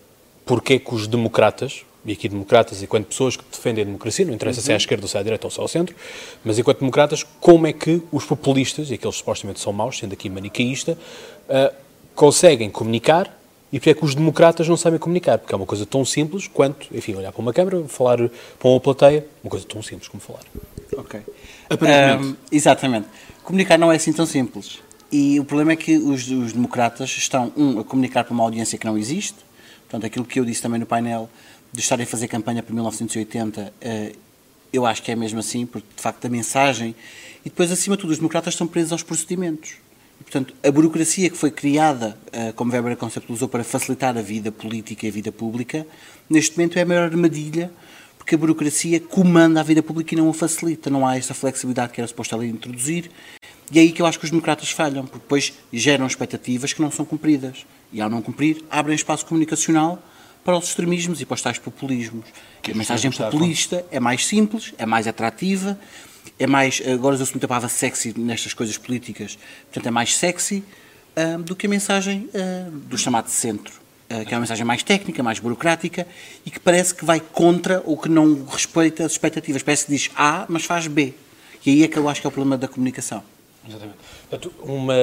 [0.47, 4.33] porque é que os democratas, e aqui democratas enquanto pessoas que defendem a democracia, não
[4.33, 4.65] interessa uhum.
[4.65, 5.95] se é à esquerda ou se é à direita ou se é ao centro,
[6.43, 10.31] mas enquanto democratas, como é que os populistas, e aqueles supostamente são maus, sendo aqui
[10.31, 10.97] manicaísta,
[11.49, 11.84] uh,
[12.15, 13.31] conseguem comunicar
[13.73, 15.37] e porque é que os democratas não sabem comunicar?
[15.39, 18.19] Porque é uma coisa tão simples quanto, enfim, olhar para uma câmara, falar
[18.59, 20.43] para uma plateia, uma coisa tão simples como falar.
[20.97, 21.21] Ok.
[21.69, 22.25] Aparentemente.
[22.25, 23.09] Um, exatamente.
[23.43, 24.79] Comunicar não é assim tão simples.
[25.11, 28.79] E o problema é que os, os, democratas estão, um, a comunicar para uma audiência
[28.79, 29.39] que não existe,
[29.83, 31.29] portanto, aquilo que eu disse também no painel,
[31.73, 34.13] de estarem a fazer campanha para 1980, uh, eh,
[34.73, 36.95] eu acho que é mesmo assim, porque de facto a mensagem.
[37.45, 39.77] E depois, acima de tudo, os democratas estão presos aos procedimentos.
[40.23, 45.07] Portanto, a burocracia que foi criada, eh, como Weber conceptualizou, para facilitar a vida política
[45.07, 45.87] e a vida pública,
[46.29, 47.71] neste momento é a maior armadilha,
[48.17, 50.89] porque a burocracia comanda a vida pública e não a facilita.
[50.89, 53.11] Não há essa flexibilidade que era suposta ali introduzir.
[53.71, 56.81] E é aí que eu acho que os democratas falham, porque depois geram expectativas que
[56.81, 57.67] não são cumpridas.
[57.93, 60.03] E ao não cumprir, abrem espaço comunicacional
[60.45, 62.25] para os extremismos e para os tais populismos.
[62.63, 65.79] Que a mensagem populista é mais simples, é mais atrativa
[66.39, 70.65] é mais, agora usa-se muito a palavra sexy nestas coisas políticas, portanto é mais sexy
[71.17, 73.73] uh, do que a mensagem uh, do chamado centro,
[74.11, 76.07] uh, que é uma mensagem mais técnica, mais burocrática
[76.45, 79.63] e que parece que vai contra ou que não respeita as expectativas.
[79.63, 81.15] Parece que diz A, mas faz B.
[81.65, 83.23] E aí é que eu acho que é o problema da comunicação.
[83.67, 83.99] Exatamente.
[84.29, 84.95] Portanto, uma,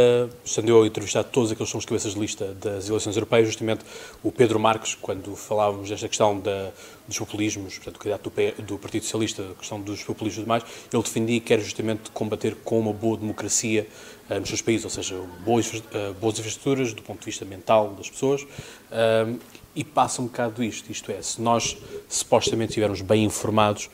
[0.45, 3.47] estando eu a entrevistar todos aqueles que são os cabeças de lista das eleições europeias,
[3.47, 3.83] justamente
[4.21, 6.71] o Pedro Marques, quando falávamos desta questão da,
[7.07, 10.63] dos populismos, portanto, o candidato do, do, Partido Socialista, a questão dos populismos e demais,
[10.93, 13.87] ele defendia que era justamente combater com uma boa democracia
[14.29, 17.95] uh, nos seus países, ou seja, boas, uh, boas infraestruturas do ponto de vista mental
[17.97, 19.39] das pessoas, uh,
[19.75, 21.77] e passa um bocado isto, isto é, se nós
[22.09, 23.89] supostamente estivermos bem informados,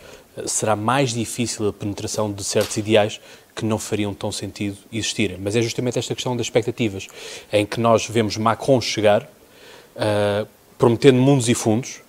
[0.45, 3.19] será mais difícil a penetração de certos ideais
[3.55, 5.37] que não fariam tão sentido existirem.
[5.39, 7.07] Mas é justamente esta questão das expectativas,
[7.51, 12.01] em que nós vemos Macron chegar, uh, prometendo mundos e fundos,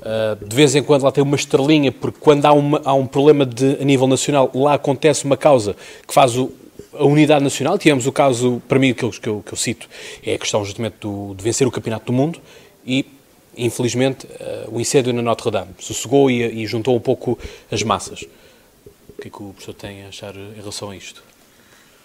[0.00, 3.06] uh, de vez em quando lá tem uma estrelinha, porque quando há, uma, há um
[3.06, 6.50] problema de, a nível nacional, lá acontece uma causa que faz o,
[6.92, 7.78] a unidade nacional.
[7.78, 9.88] Tivemos o caso, para mim, que eu, que eu, que eu cito,
[10.24, 12.40] é a questão justamente do, de vencer o Campeonato do Mundo
[12.84, 13.06] e
[13.56, 17.38] infelizmente, uh, o incêndio na Notre-Dame sossegou e, e, juntou um pouco
[17.70, 18.22] as massas.
[19.08, 21.22] O que é que o professor tem a achar em relação a isto?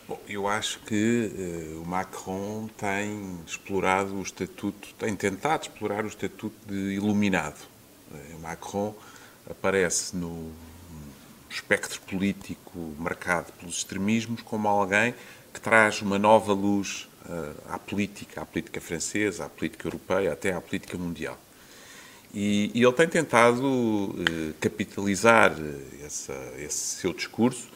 [0.08, 1.32] Bom, eu acho que
[1.76, 7.60] uh, o Macron tem explorado o estatuto, tem tentado explorar o estatuto de iluminado.
[8.12, 8.96] Uh, o Macron
[9.50, 10.52] aparece no
[11.50, 15.14] espectro político marcado pelos extremismos como alguém
[15.54, 17.08] que traz uma nova luz
[17.70, 21.38] à política, à política francesa, à política europeia, até à política mundial.
[22.34, 24.16] E, e ele tem tentado
[24.60, 25.54] capitalizar
[26.06, 27.68] essa, esse seu discurso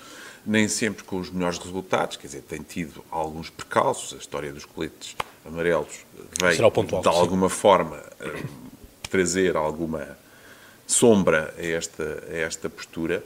[0.46, 4.63] nem sempre com os melhores resultados, quer dizer, tem tido alguns percalços, a história dos
[4.63, 6.06] coletes amarelos
[6.39, 7.56] veio, pontual, de alguma sim.
[7.56, 8.44] forma, eh,
[9.10, 10.18] trazer alguma
[10.86, 13.24] sombra a esta, a esta postura,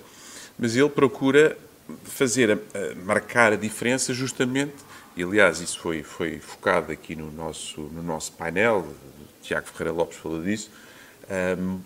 [0.57, 1.57] mas ele procura
[2.05, 4.75] fazer, a, a marcar a diferença justamente,
[5.15, 9.91] e aliás isso foi, foi focado aqui no nosso, no nosso painel, o Tiago Ferreira
[9.91, 10.71] Lopes falou disso,
[11.57, 11.79] um,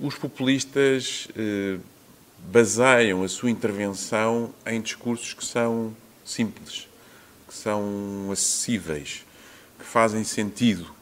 [0.00, 1.80] os populistas uh,
[2.38, 6.88] baseiam a sua intervenção em discursos que são simples,
[7.46, 9.24] que são acessíveis,
[9.78, 10.92] que fazem sentido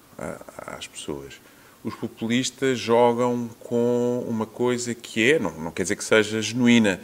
[0.59, 1.41] às pessoas.
[1.83, 7.01] Os populistas jogam com uma coisa que é, não, não quer dizer que seja genuína,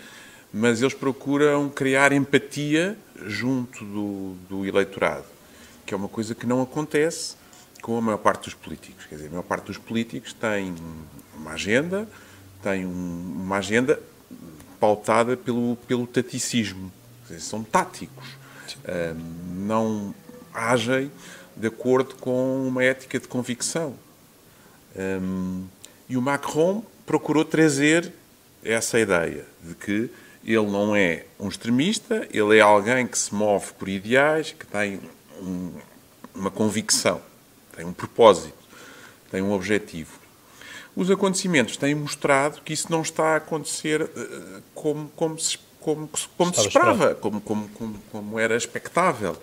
[0.56, 5.26] mas eles procuram criar empatia junto do, do eleitorado,
[5.84, 7.36] que é uma coisa que não acontece
[7.82, 9.04] com a maior parte dos políticos.
[9.04, 10.74] Quer dizer, a maior parte dos políticos tem
[11.34, 12.08] uma agenda,
[12.62, 14.00] tem um, uma agenda
[14.80, 16.90] pautada pelo, pelo taticismo.
[17.24, 18.26] Dizer, são táticos.
[19.56, 20.14] Não
[20.54, 21.12] agem
[21.54, 23.94] de acordo com uma ética de convicção.
[24.96, 25.66] Um,
[26.08, 28.10] e o Macron procurou trazer
[28.64, 30.10] essa ideia de que
[30.46, 35.00] ele não é um extremista, ele é alguém que se move por ideais, que tem
[35.42, 35.72] um,
[36.32, 37.20] uma convicção,
[37.74, 38.54] tem um propósito,
[39.28, 40.12] tem um objetivo.
[40.94, 46.08] Os acontecimentos têm mostrado que isso não está a acontecer uh, como, como se, como,
[46.38, 49.36] como se esperava, como, como, como, como, era expectável.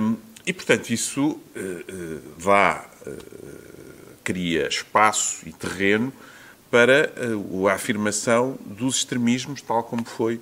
[0.00, 2.86] Um, e, portanto, isso uh, uh, dá,
[4.22, 6.12] cria espaço e terreno
[6.72, 7.12] para
[7.70, 10.40] a afirmação dos extremismos, tal como foi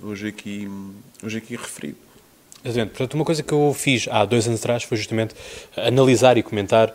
[0.00, 0.70] hoje, aqui,
[1.20, 1.98] hoje aqui referido.
[2.64, 2.90] Exatamente.
[2.90, 5.34] Portanto, uma coisa que eu fiz há dois anos atrás foi justamente
[5.76, 6.92] analisar e comentar uh,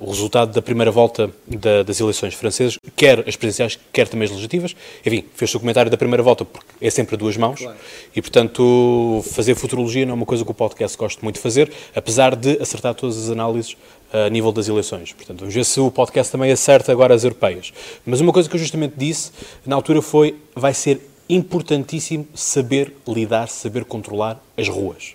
[0.00, 4.30] o resultado da primeira volta da, das eleições francesas, quer as presidenciais, quer também as
[4.30, 4.76] legislativas.
[5.04, 7.76] Enfim, fez o comentário da primeira volta porque é sempre a duas mãos claro.
[8.14, 11.72] e, portanto, fazer futurologia não é uma coisa que o podcast gosta muito de fazer,
[11.94, 13.72] apesar de acertar todas as análises
[14.12, 15.12] uh, a nível das eleições.
[15.12, 17.72] Portanto, vamos ver se o podcast também acerta agora as europeias.
[18.04, 19.32] Mas uma coisa que eu justamente disse
[19.64, 25.14] na altura foi vai ser importantíssimo saber lidar, saber controlar as ruas.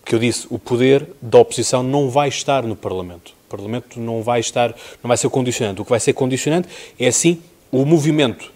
[0.00, 3.34] Porque eu disse, o poder da oposição não vai estar no Parlamento.
[3.46, 4.70] O Parlamento não vai estar,
[5.02, 5.80] não vai ser condicionante.
[5.80, 8.52] O que vai ser condicionante é, sim, o movimento,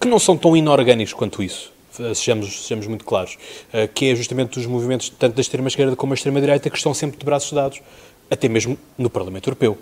[0.00, 1.72] que não são tão inorgânicos quanto isso,
[2.14, 3.36] sejamos, sejamos muito claros,
[3.72, 7.18] eh, que é justamente os movimentos, tanto da extrema-esquerda como da extrema-direita, que estão sempre
[7.18, 7.80] de braços dados,
[8.30, 9.78] até mesmo no Parlamento Europeu.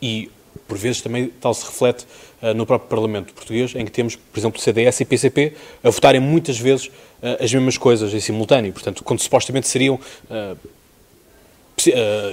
[0.00, 0.30] E
[0.66, 2.06] por vezes também tal se reflete
[2.42, 6.20] uh, no próprio Parlamento português, em que temos, por exemplo, CDS e PCP a votarem
[6.20, 9.94] muitas vezes uh, as mesmas coisas em simultâneo, portanto, quando supostamente seriam
[10.30, 10.56] uh,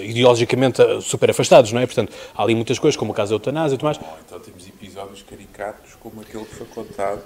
[0.04, 1.86] ideologicamente super afastados, não é?
[1.86, 4.00] Portanto, há ali muitas coisas, como o caso da eutanásia e tudo mais.
[4.26, 7.22] Então temos episódios caricatos, como aquele que foi contado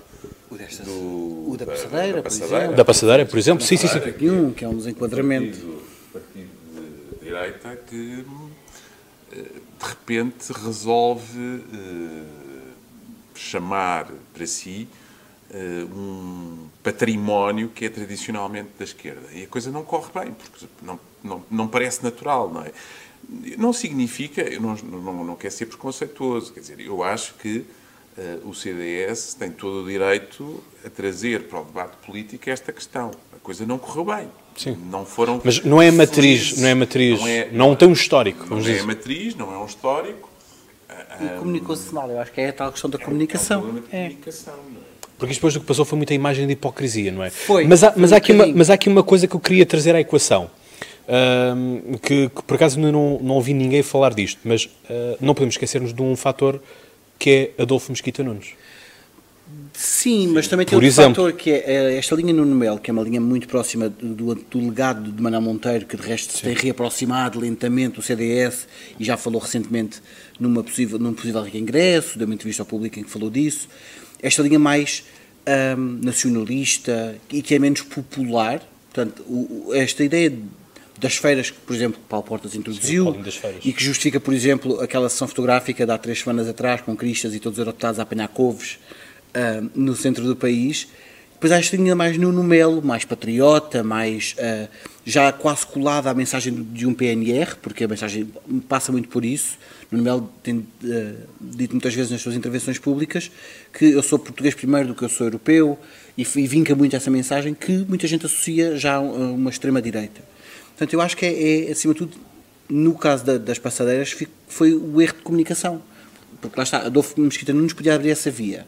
[0.49, 3.63] o, desta, do, o da, passadeira, da, da passadeira, Da passadeira, por exemplo.
[3.63, 4.29] Sim, sim, sim.
[4.29, 5.57] Um, que é um desenquadramento.
[5.57, 8.25] Partido, partido de direita que
[9.79, 12.25] de repente resolve uh,
[13.35, 14.87] chamar para si
[15.51, 19.27] uh, um património que é tradicionalmente da esquerda.
[19.33, 22.71] E a coisa não corre bem, porque não, não, não parece natural, não é?
[23.57, 27.65] Não significa, eu não, não, não quero ser preconceituoso, quer dizer, eu acho que
[28.17, 33.11] uh, o CDS tem todo o direito a trazer para o debate político esta questão.
[33.47, 34.27] A coisa não correu bem.
[34.57, 34.77] Sim.
[34.91, 38.45] Não foram Mas não é matriz, não é matriz, não, é, não tem um histórico.
[38.49, 40.29] Não é matriz, não é um histórico.
[41.21, 43.81] E comunicou-se mal, eu acho que é a tal questão da comunicação.
[43.89, 44.09] É, é.
[44.09, 44.53] comunicação
[45.17, 47.29] Porque depois do que passou foi muita imagem de hipocrisia, não é?
[47.29, 47.65] Foi.
[47.65, 49.95] Mas há, mas há, aqui, uma, mas há aqui uma coisa que eu queria trazer
[49.95, 50.49] à equação.
[51.07, 55.55] Uh, que, que, por acaso não, não ouvi ninguém falar disto, mas uh, não podemos
[55.55, 56.61] esquecermos de um fator
[57.17, 58.49] que é Adolfo Mesquita Nunes.
[59.73, 61.23] Sim, mas também tem Por outro exemplo.
[61.23, 64.33] fator que é, é esta linha Nuno Melo, que é uma linha muito próxima do,
[64.33, 68.67] do legado de Manuel Monteiro, que de resto se tem reaproximado lentamente do CDS
[68.99, 70.01] e já falou recentemente
[70.39, 73.69] numa possível, num possível reingresso, deu uma entrevista ao público em que falou disso.
[74.19, 75.03] Esta linha mais
[75.77, 80.33] um, nacionalista e que é menos popular, portanto, o, esta ideia
[80.97, 85.07] das feiras que, por exemplo, Paulo Portas introduziu Sim, e que justifica, por exemplo, aquela
[85.07, 88.27] sessão fotográfica de há três semanas atrás com cristas e todos os europeus a apanhar
[88.29, 88.79] couves
[89.35, 90.87] uh, no centro do país,
[91.37, 94.67] Depois há esta linha mais Nuno Melo, mais patriota, mais uh,
[95.05, 98.27] já quase colada à mensagem de um PNR, porque a mensagem
[98.67, 99.55] passa muito por isso.
[99.91, 100.65] Nuno Melo tem uh,
[101.39, 103.29] dito muitas vezes nas suas intervenções públicas
[103.71, 105.77] que eu sou português primeiro do que eu sou europeu
[106.17, 110.23] e, e vinca muito essa mensagem que muita gente associa já a uma extrema-direita.
[110.69, 112.17] Portanto, eu acho que é, é acima de tudo,
[112.67, 115.83] no caso da, das passadeiras, foi o erro de comunicação.
[116.41, 118.65] Porque lá está, Adolfo Mesquita Nunes podia abrir essa via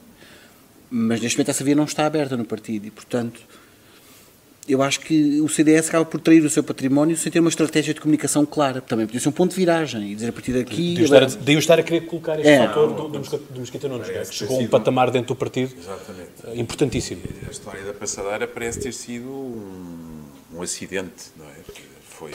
[0.90, 3.42] mas neste momento essa via não está aberta no partido e, portanto,
[4.70, 7.92] eu acho que o CDS acaba por trair o seu património sem ter uma estratégia
[7.92, 8.80] de comunicação clara.
[8.80, 10.94] Também podia ser um ponto de viragem e dizer a partir daqui.
[10.94, 13.88] De estar, de eu estar a querer colocar este é, fator do, do, do Mosquita
[13.88, 16.30] Nunes, é, que chegou a um patamar dentro do partido Exatamente.
[16.46, 17.24] Eh, importantíssimo.
[17.48, 20.24] A história da passadeira parece ter sido um,
[20.54, 21.90] um acidente, não é?
[22.08, 22.32] Foi,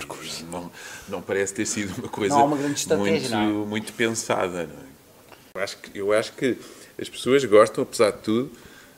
[0.51, 0.71] não,
[1.09, 3.67] não parece ter sido uma coisa uma muito, não.
[3.67, 4.67] muito pensada.
[4.67, 5.35] Não é?
[5.55, 6.57] eu, acho que, eu acho que
[7.01, 8.51] as pessoas gostam, apesar de tudo,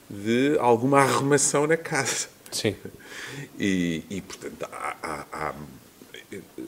[0.09, 2.29] de alguma arrumação na casa.
[2.51, 2.77] Sim.
[3.59, 5.55] E, e portanto, há, há, há,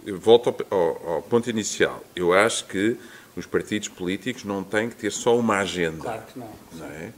[0.05, 2.03] eu volto ao, ao, ao, ponto inicial.
[2.15, 2.97] Eu acho que
[3.37, 6.03] os partidos políticos não têm que ter só uma agenda.
[6.03, 6.51] Claro que não.
[6.75, 7.13] não é?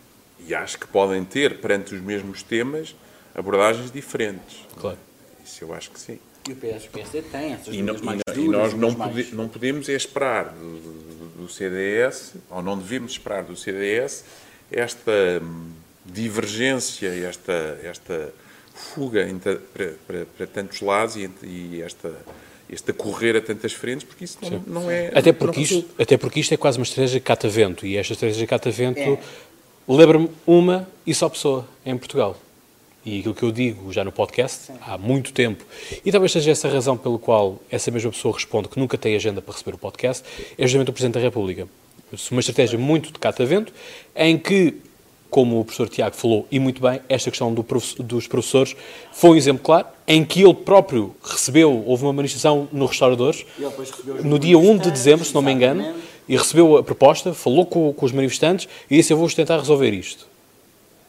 [0.47, 2.95] E acho que podem ter, perante os mesmos temas,
[3.35, 4.67] abordagens diferentes.
[4.79, 4.99] Claro.
[5.45, 6.19] Isso eu acho que sim.
[6.51, 8.91] E o PS, o PSD tem essas e, não, mais e, duras, e nós não,
[8.91, 9.33] mais...
[9.33, 14.25] não podemos é esperar do, do, CDS, ou não devemos esperar do CDS,
[14.71, 15.71] esta hum,
[16.05, 18.33] divergência, esta, esta
[18.75, 19.25] fuga
[19.73, 22.13] para, para, para tantos lados e, e esta
[22.69, 25.11] este a correr a tantas frentes, porque isso não, não é.
[25.15, 28.99] Até porque, isto, até porque isto é quase uma estratégia catavento, e esta estratégia catavento
[28.99, 29.19] é.
[29.87, 32.37] lembra-me uma e só pessoa em Portugal
[33.05, 34.75] e aquilo que eu digo já no podcast Sim.
[34.87, 35.65] há muito tempo,
[36.05, 39.15] e talvez seja essa a razão pelo qual essa mesma pessoa responde que nunca tem
[39.15, 40.25] agenda para receber o podcast,
[40.59, 41.67] é justamente o Presidente da República.
[42.31, 43.73] Uma estratégia muito de catavento,
[44.17, 44.75] em que,
[45.31, 47.65] como o professor Tiago falou, e muito bem, esta questão do
[48.01, 48.75] dos professores
[49.13, 53.47] foi um exemplo claro, em que ele próprio recebeu, houve uma manifestação no Restauradores,
[54.25, 55.95] no dia 1 de dezembro, se não me engano,
[56.29, 59.91] e recebeu a proposta, falou com, com os manifestantes e disse: Eu vou tentar resolver
[59.93, 60.30] isto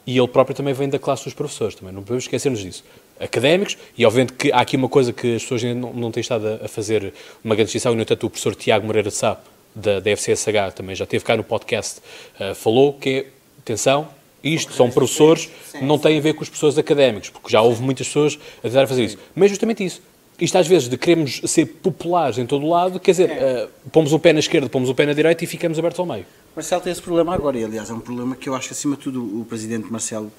[0.05, 2.83] e ele próprio também vem da classe dos professores, também não podemos esquecermos disso.
[3.19, 6.21] Académicos, e obviamente que há aqui uma coisa que as pessoas ainda não, não têm
[6.21, 9.39] estado a fazer uma grande distinção, e no entanto o professor Tiago Moreira de Sá,
[9.75, 11.99] da, da FCSH, também já esteve cá no podcast,
[12.39, 13.25] uh, falou que é,
[13.59, 14.07] atenção,
[14.43, 15.49] isto são professores,
[15.81, 18.87] não tem a ver com os professores académicos, porque já houve muitas pessoas a tentar
[18.87, 19.17] fazer isso.
[19.35, 20.01] Mas justamente isso.
[20.39, 24.11] Isto às vezes de queremos ser populares em todo o lado, quer dizer, uh, pomos
[24.11, 26.25] um pé na esquerda, pomos um pé na direita e ficamos abertos ao meio.
[26.55, 28.97] Marcelo tem esse problema agora, e aliás é um problema que eu acho que acima
[28.97, 30.31] de tudo o Presidente Marcelo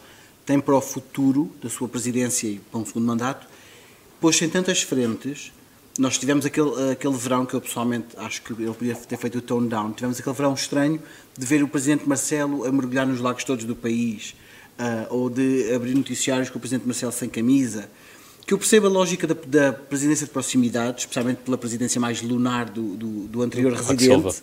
[0.45, 3.47] tem para o futuro da sua presidência e para um segundo mandato,
[4.21, 5.53] pois em tantas frentes,
[5.99, 9.43] nós tivemos aquele, aquele verão que eu pessoalmente acho que ele podia ter feito o
[9.43, 11.01] tone down, tivemos aquele verão estranho
[11.37, 14.35] de ver o Presidente Marcelo a mergulhar nos lagos todos do país,
[14.79, 17.89] uh, ou de abrir noticiários com o Presidente Marcelo sem camisa,
[18.47, 22.69] que eu percebo a lógica da, da presidência de proximidade, especialmente pela presidência mais lunar
[22.69, 24.43] do, do, do anterior residente,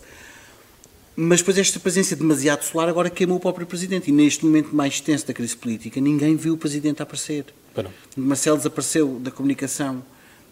[1.22, 4.08] mas depois esta presença demasiado solar agora queimou o próprio Presidente.
[4.08, 7.44] E neste momento mais tenso da crise política, ninguém viu o Presidente aparecer.
[7.76, 7.90] Não.
[8.16, 10.02] Marcelo desapareceu da comunicação.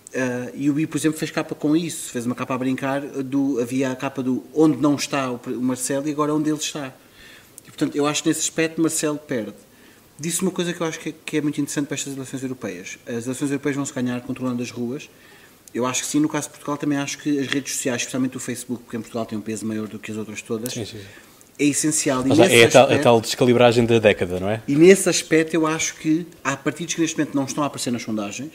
[0.08, 2.10] Uh, e o BI, por exemplo, fez capa com isso.
[2.10, 3.00] Fez uma capa a brincar.
[3.00, 6.58] Do, havia a capa do onde não está o, o Marcelo e agora onde ele
[6.58, 6.92] está.
[7.66, 9.54] E, portanto, eu acho que nesse aspecto Marcelo perde.
[10.20, 12.42] Disse uma coisa que eu acho que é, que é muito interessante para estas eleições
[12.42, 12.98] europeias.
[13.06, 15.08] As eleições europeias vão se ganhar controlando as ruas
[15.74, 18.36] eu acho que sim, no caso de Portugal também acho que as redes sociais, especialmente
[18.36, 20.84] o Facebook, porque em Portugal tem um peso maior do que as outras todas, sim,
[20.84, 21.00] sim.
[21.58, 22.24] é essencial.
[22.26, 24.62] Mas é, a tal, a tal descalibragem da década, não é?
[24.66, 27.90] E nesse aspecto eu acho que há partidos que neste momento não estão a aparecer
[27.90, 28.52] nas sondagens,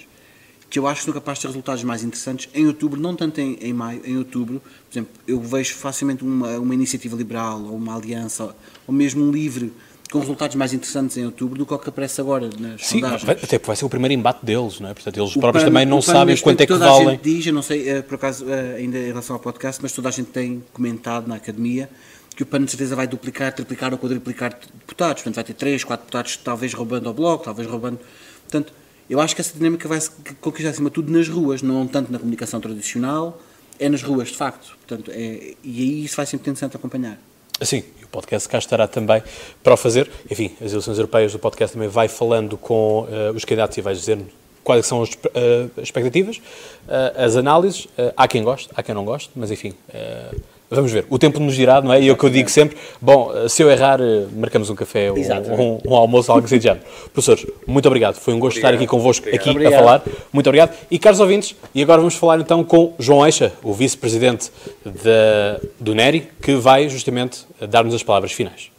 [0.70, 3.40] que eu acho que são capazes de ter resultados mais interessantes em outubro, não tanto
[3.40, 7.76] em, em maio, em outubro, por exemplo, eu vejo facilmente uma, uma iniciativa liberal ou
[7.76, 8.56] uma aliança
[8.88, 9.72] ou mesmo um livre
[10.14, 13.28] com resultados mais interessantes em outubro do que o que aparece agora nas Sim, sondagens.
[13.28, 14.94] até porque vai ser o primeiro embate deles, não é?
[14.94, 17.08] Portanto, eles o próprios também não sabem quanto é que toda valem.
[17.08, 19.82] A gente diz, eu não sei, eh, por acaso, eh, ainda em relação ao podcast,
[19.82, 21.90] mas toda a gente tem comentado na academia
[22.36, 25.24] que o PAN de certeza vai duplicar, triplicar ou quadruplicar deputados.
[25.24, 28.00] Portanto, vai ter três, quatro deputados, talvez roubando ao Bloco, talvez roubando...
[28.44, 28.72] Portanto,
[29.10, 32.12] eu acho que essa dinâmica vai se conquistar acima de tudo nas ruas, não tanto
[32.12, 33.42] na comunicação tradicional,
[33.80, 34.78] é nas ruas, de facto.
[34.88, 37.20] Portanto, é, e aí isso vai ser muito interessante acompanhar.
[37.62, 39.22] Sim, o podcast cá estará também
[39.64, 40.10] para o fazer.
[40.30, 43.94] Enfim, as eleições europeias do podcast também vai falando com uh, os candidatos e vai
[43.94, 44.20] dizer
[44.64, 46.42] quais são as uh, expectativas, uh,
[47.18, 47.88] as análises.
[48.16, 49.74] há quem goste, há quem não goste, mas enfim,
[50.74, 52.02] Vamos ver, o tempo nos dirá, não é?
[52.02, 55.18] E eu que eu digo sempre, bom, se eu errar, eh, marcamos um café ou
[55.18, 56.84] um, um, almoço, algo assim de género.
[57.14, 58.74] Professores, muito obrigado, foi um gosto obrigado.
[58.74, 59.42] estar aqui convosco, obrigado.
[59.42, 59.74] aqui obrigado.
[59.74, 60.04] a falar.
[60.32, 60.76] Muito obrigado.
[60.90, 64.52] E caros ouvintes, e agora vamos falar então com João Eixa, o vice-presidente
[65.80, 68.72] do NERI, que vai justamente dar-nos as palavras finais.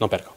[0.00, 0.32] Não percam.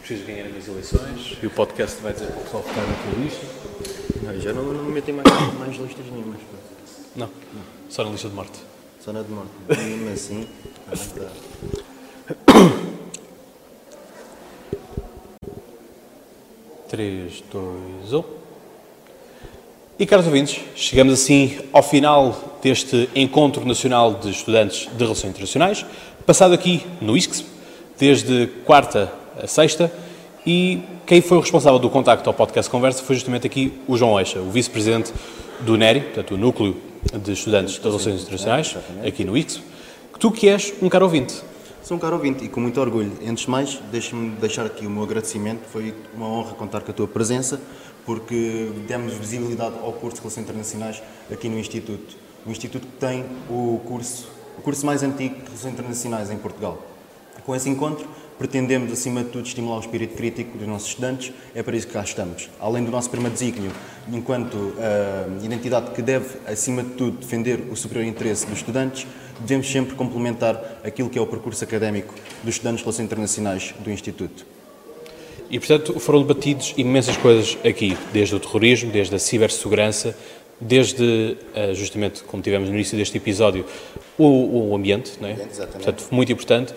[0.00, 3.22] Preciso ganhar as eleições e o podcast vai dizer para o pessoal ficar na tua
[3.22, 3.46] lista.
[4.22, 5.28] Não, já não, não me metem mais,
[5.58, 6.40] mais listas nenhumas.
[6.40, 6.58] pá.
[7.16, 7.30] Não,
[7.88, 8.71] só na lista de morte.
[9.04, 9.50] Só na de morte.
[9.68, 10.46] Mesmo assim,
[10.86, 11.28] ah, tá.
[16.88, 18.24] 3, 2, 1.
[19.98, 25.84] E caros ouvintes, chegamos assim ao final deste Encontro Nacional de Estudantes de Relações Internacionais,
[26.24, 27.44] passado aqui no ISCS,
[27.98, 29.92] desde quarta a sexta,
[30.46, 34.18] e quem foi o responsável do contacto ao podcast Conversa foi justamente aqui o João
[34.20, 35.12] Eixa, o vice-presidente
[35.60, 38.76] do NERI, portanto o Núcleo de Estudantes de Relações Internacionais,
[39.06, 39.60] aqui no ISCS,
[40.18, 41.42] tu que és um caro ouvinte.
[41.82, 43.12] Sou um caro ouvinte e com muito orgulho.
[43.26, 45.62] Antes de mais, deixa-me deixar aqui o meu agradecimento.
[45.68, 47.60] Foi uma honra contar com a tua presença,
[48.06, 52.16] porque demos visibilidade ao curso de Relações Internacionais aqui no Instituto.
[52.46, 56.80] O Instituto que tem o curso, o curso mais antigo de Relações Internacionais em Portugal.
[57.44, 58.06] Com esse encontro,
[58.38, 61.32] pretendemos, acima de tudo, estimular o espírito crítico dos nossos estudantes.
[61.54, 62.48] É para isso que cá estamos.
[62.60, 63.70] Além do nosso primeiro desígnio,
[64.12, 69.06] enquanto ah, identidade que deve, acima de tudo, defender o superior interesse dos estudantes,
[69.40, 73.90] devemos sempre complementar aquilo que é o percurso académico dos estudantes de Relações Internacionais do
[73.90, 74.46] Instituto.
[75.50, 80.16] E, portanto, foram debatidos imensas coisas aqui, desde o terrorismo, desde a cibersegurança,
[80.58, 83.66] desde, eh, justamente, como tivemos no início deste episódio,
[84.16, 85.32] o, o ambiente, não é?
[85.32, 85.72] Exatamente.
[85.72, 86.74] Portanto, muito importante.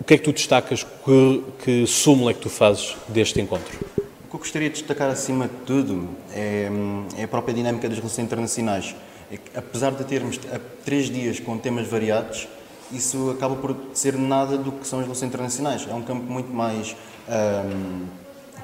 [0.00, 3.78] O que é que tu destacas, que, que súmula é que tu fazes deste encontro?
[4.24, 6.70] O que eu gostaria de destacar acima de tudo é,
[7.18, 8.96] é a própria dinâmica das relações internacionais.
[9.30, 10.40] É que, apesar de termos
[10.86, 12.48] três dias com temas variados,
[12.90, 15.86] isso acaba por ser nada do que são as relações internacionais.
[15.88, 16.96] É um campo muito mais
[17.28, 18.06] ahm,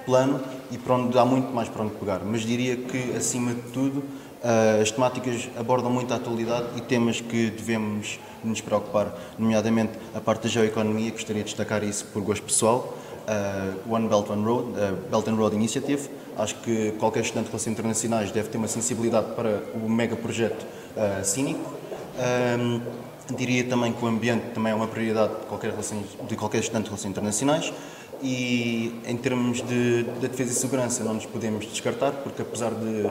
[0.07, 2.21] plano e para onde há muito mais para onde pegar.
[2.25, 4.03] Mas diria que, acima de tudo,
[4.81, 10.45] as temáticas abordam muito a atualidade e temas que devemos nos preocupar, nomeadamente a parte
[10.45, 14.97] da geoeconomia, gostaria de destacar isso por gosto pessoal, uh, One Belt One Road, uh,
[15.11, 16.09] Belt and Road Initiative.
[16.37, 20.65] Acho que qualquer estudante de relações internacionais deve ter uma sensibilidade para o mega projeto
[20.97, 21.73] uh, cínico.
[22.59, 22.81] Um,
[23.35, 26.85] diria também que o ambiente também é uma prioridade de qualquer, relações, de qualquer estudante
[26.85, 27.73] de relações internacionais.
[28.23, 33.11] E em termos de, de defesa e segurança não nos podemos descartar, porque apesar de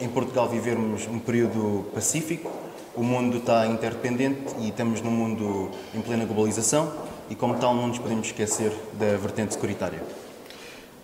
[0.00, 2.50] em Portugal vivermos um período pacífico,
[2.94, 6.92] o mundo está interdependente e estamos num mundo em plena globalização
[7.28, 10.02] e como tal não nos podemos esquecer da vertente securitária.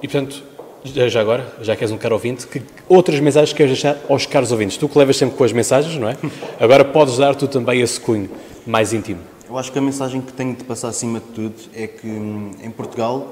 [0.03, 0.43] E, portanto,
[0.85, 4.51] já agora, já que és um caro ouvinte, que outras mensagens queres deixar aos caros
[4.51, 4.77] ouvintes?
[4.77, 6.17] Tu que levas sempre com as mensagens, não é?
[6.59, 8.29] Agora podes dar tu também esse cunho
[8.67, 9.21] mais íntimo.
[9.49, 12.53] Eu acho que a mensagem que tenho de passar acima de tudo é que hum,
[12.63, 13.31] em Portugal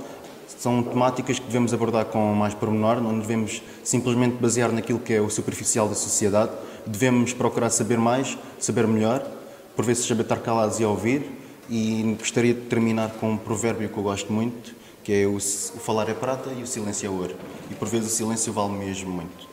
[0.61, 5.19] são temáticas que devemos abordar com mais pormenor, não devemos simplesmente basear naquilo que é
[5.19, 6.51] o superficial da sociedade,
[6.87, 9.27] devemos procurar saber mais, saber melhor,
[9.75, 11.23] por vezes saber estar calados e ouvir,
[11.71, 15.41] e gostaria de terminar com um provérbio que eu gosto muito, que é o, o
[15.41, 17.37] falar é prata e o silêncio é ouro,
[17.71, 19.49] e por vezes o silêncio vale mesmo muito.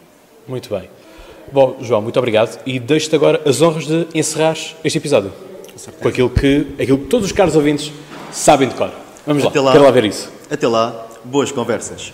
[0.46, 0.90] Muito bem.
[1.54, 2.62] Bom, João, muito obrigado.
[2.66, 5.32] E deixo-te agora as honras de encerrar este episódio.
[6.02, 7.94] Com aquilo que, aquilo que todos os caros ouvintes
[8.30, 8.92] sabem de cor.
[9.26, 9.72] Vamos lá, Até lá.
[9.72, 10.36] quero lá ver isso.
[10.50, 12.14] Até lá, boas conversas.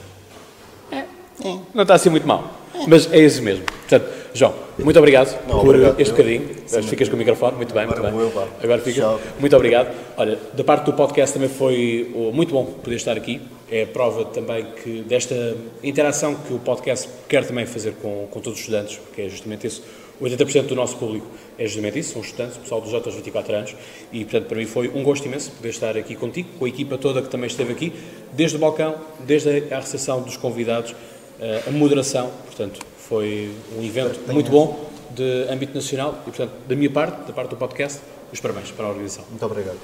[1.73, 2.51] Não está assim muito mal,
[2.87, 3.65] mas é isso mesmo.
[3.65, 5.99] Portanto, João, muito obrigado Não, por obrigado.
[5.99, 6.49] este bocadinho.
[6.83, 8.47] Ficas com o microfone, muito bem, Agora muito bem.
[8.63, 9.01] Agora fica.
[9.01, 9.19] Tchau.
[9.39, 9.93] Muito obrigado.
[10.15, 13.41] Olha, da parte do podcast também foi muito bom poder estar aqui.
[13.69, 18.39] É a prova também que desta interação que o podcast quer também fazer com, com
[18.39, 19.83] todos os estudantes, porque é justamente isso.
[20.21, 23.75] 80% do nosso público é justamente isso, são estudantes, o pessoal dos outros 24 anos,
[24.11, 26.97] e portanto para mim foi um gosto imenso poder estar aqui contigo, com a equipa
[26.97, 27.93] toda que também esteve aqui,
[28.31, 30.95] desde o balcão, desde a recepção dos convidados,
[31.39, 36.75] eh, a moderação, portanto foi um evento muito bom de âmbito nacional e portanto da
[36.75, 37.99] minha parte, da parte do podcast,
[38.31, 39.25] os parabéns para a organização.
[39.29, 39.77] Muito obrigado.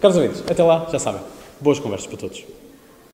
[0.00, 1.20] Caros amigos, até lá, já sabem,
[1.60, 2.59] boas conversas para todos.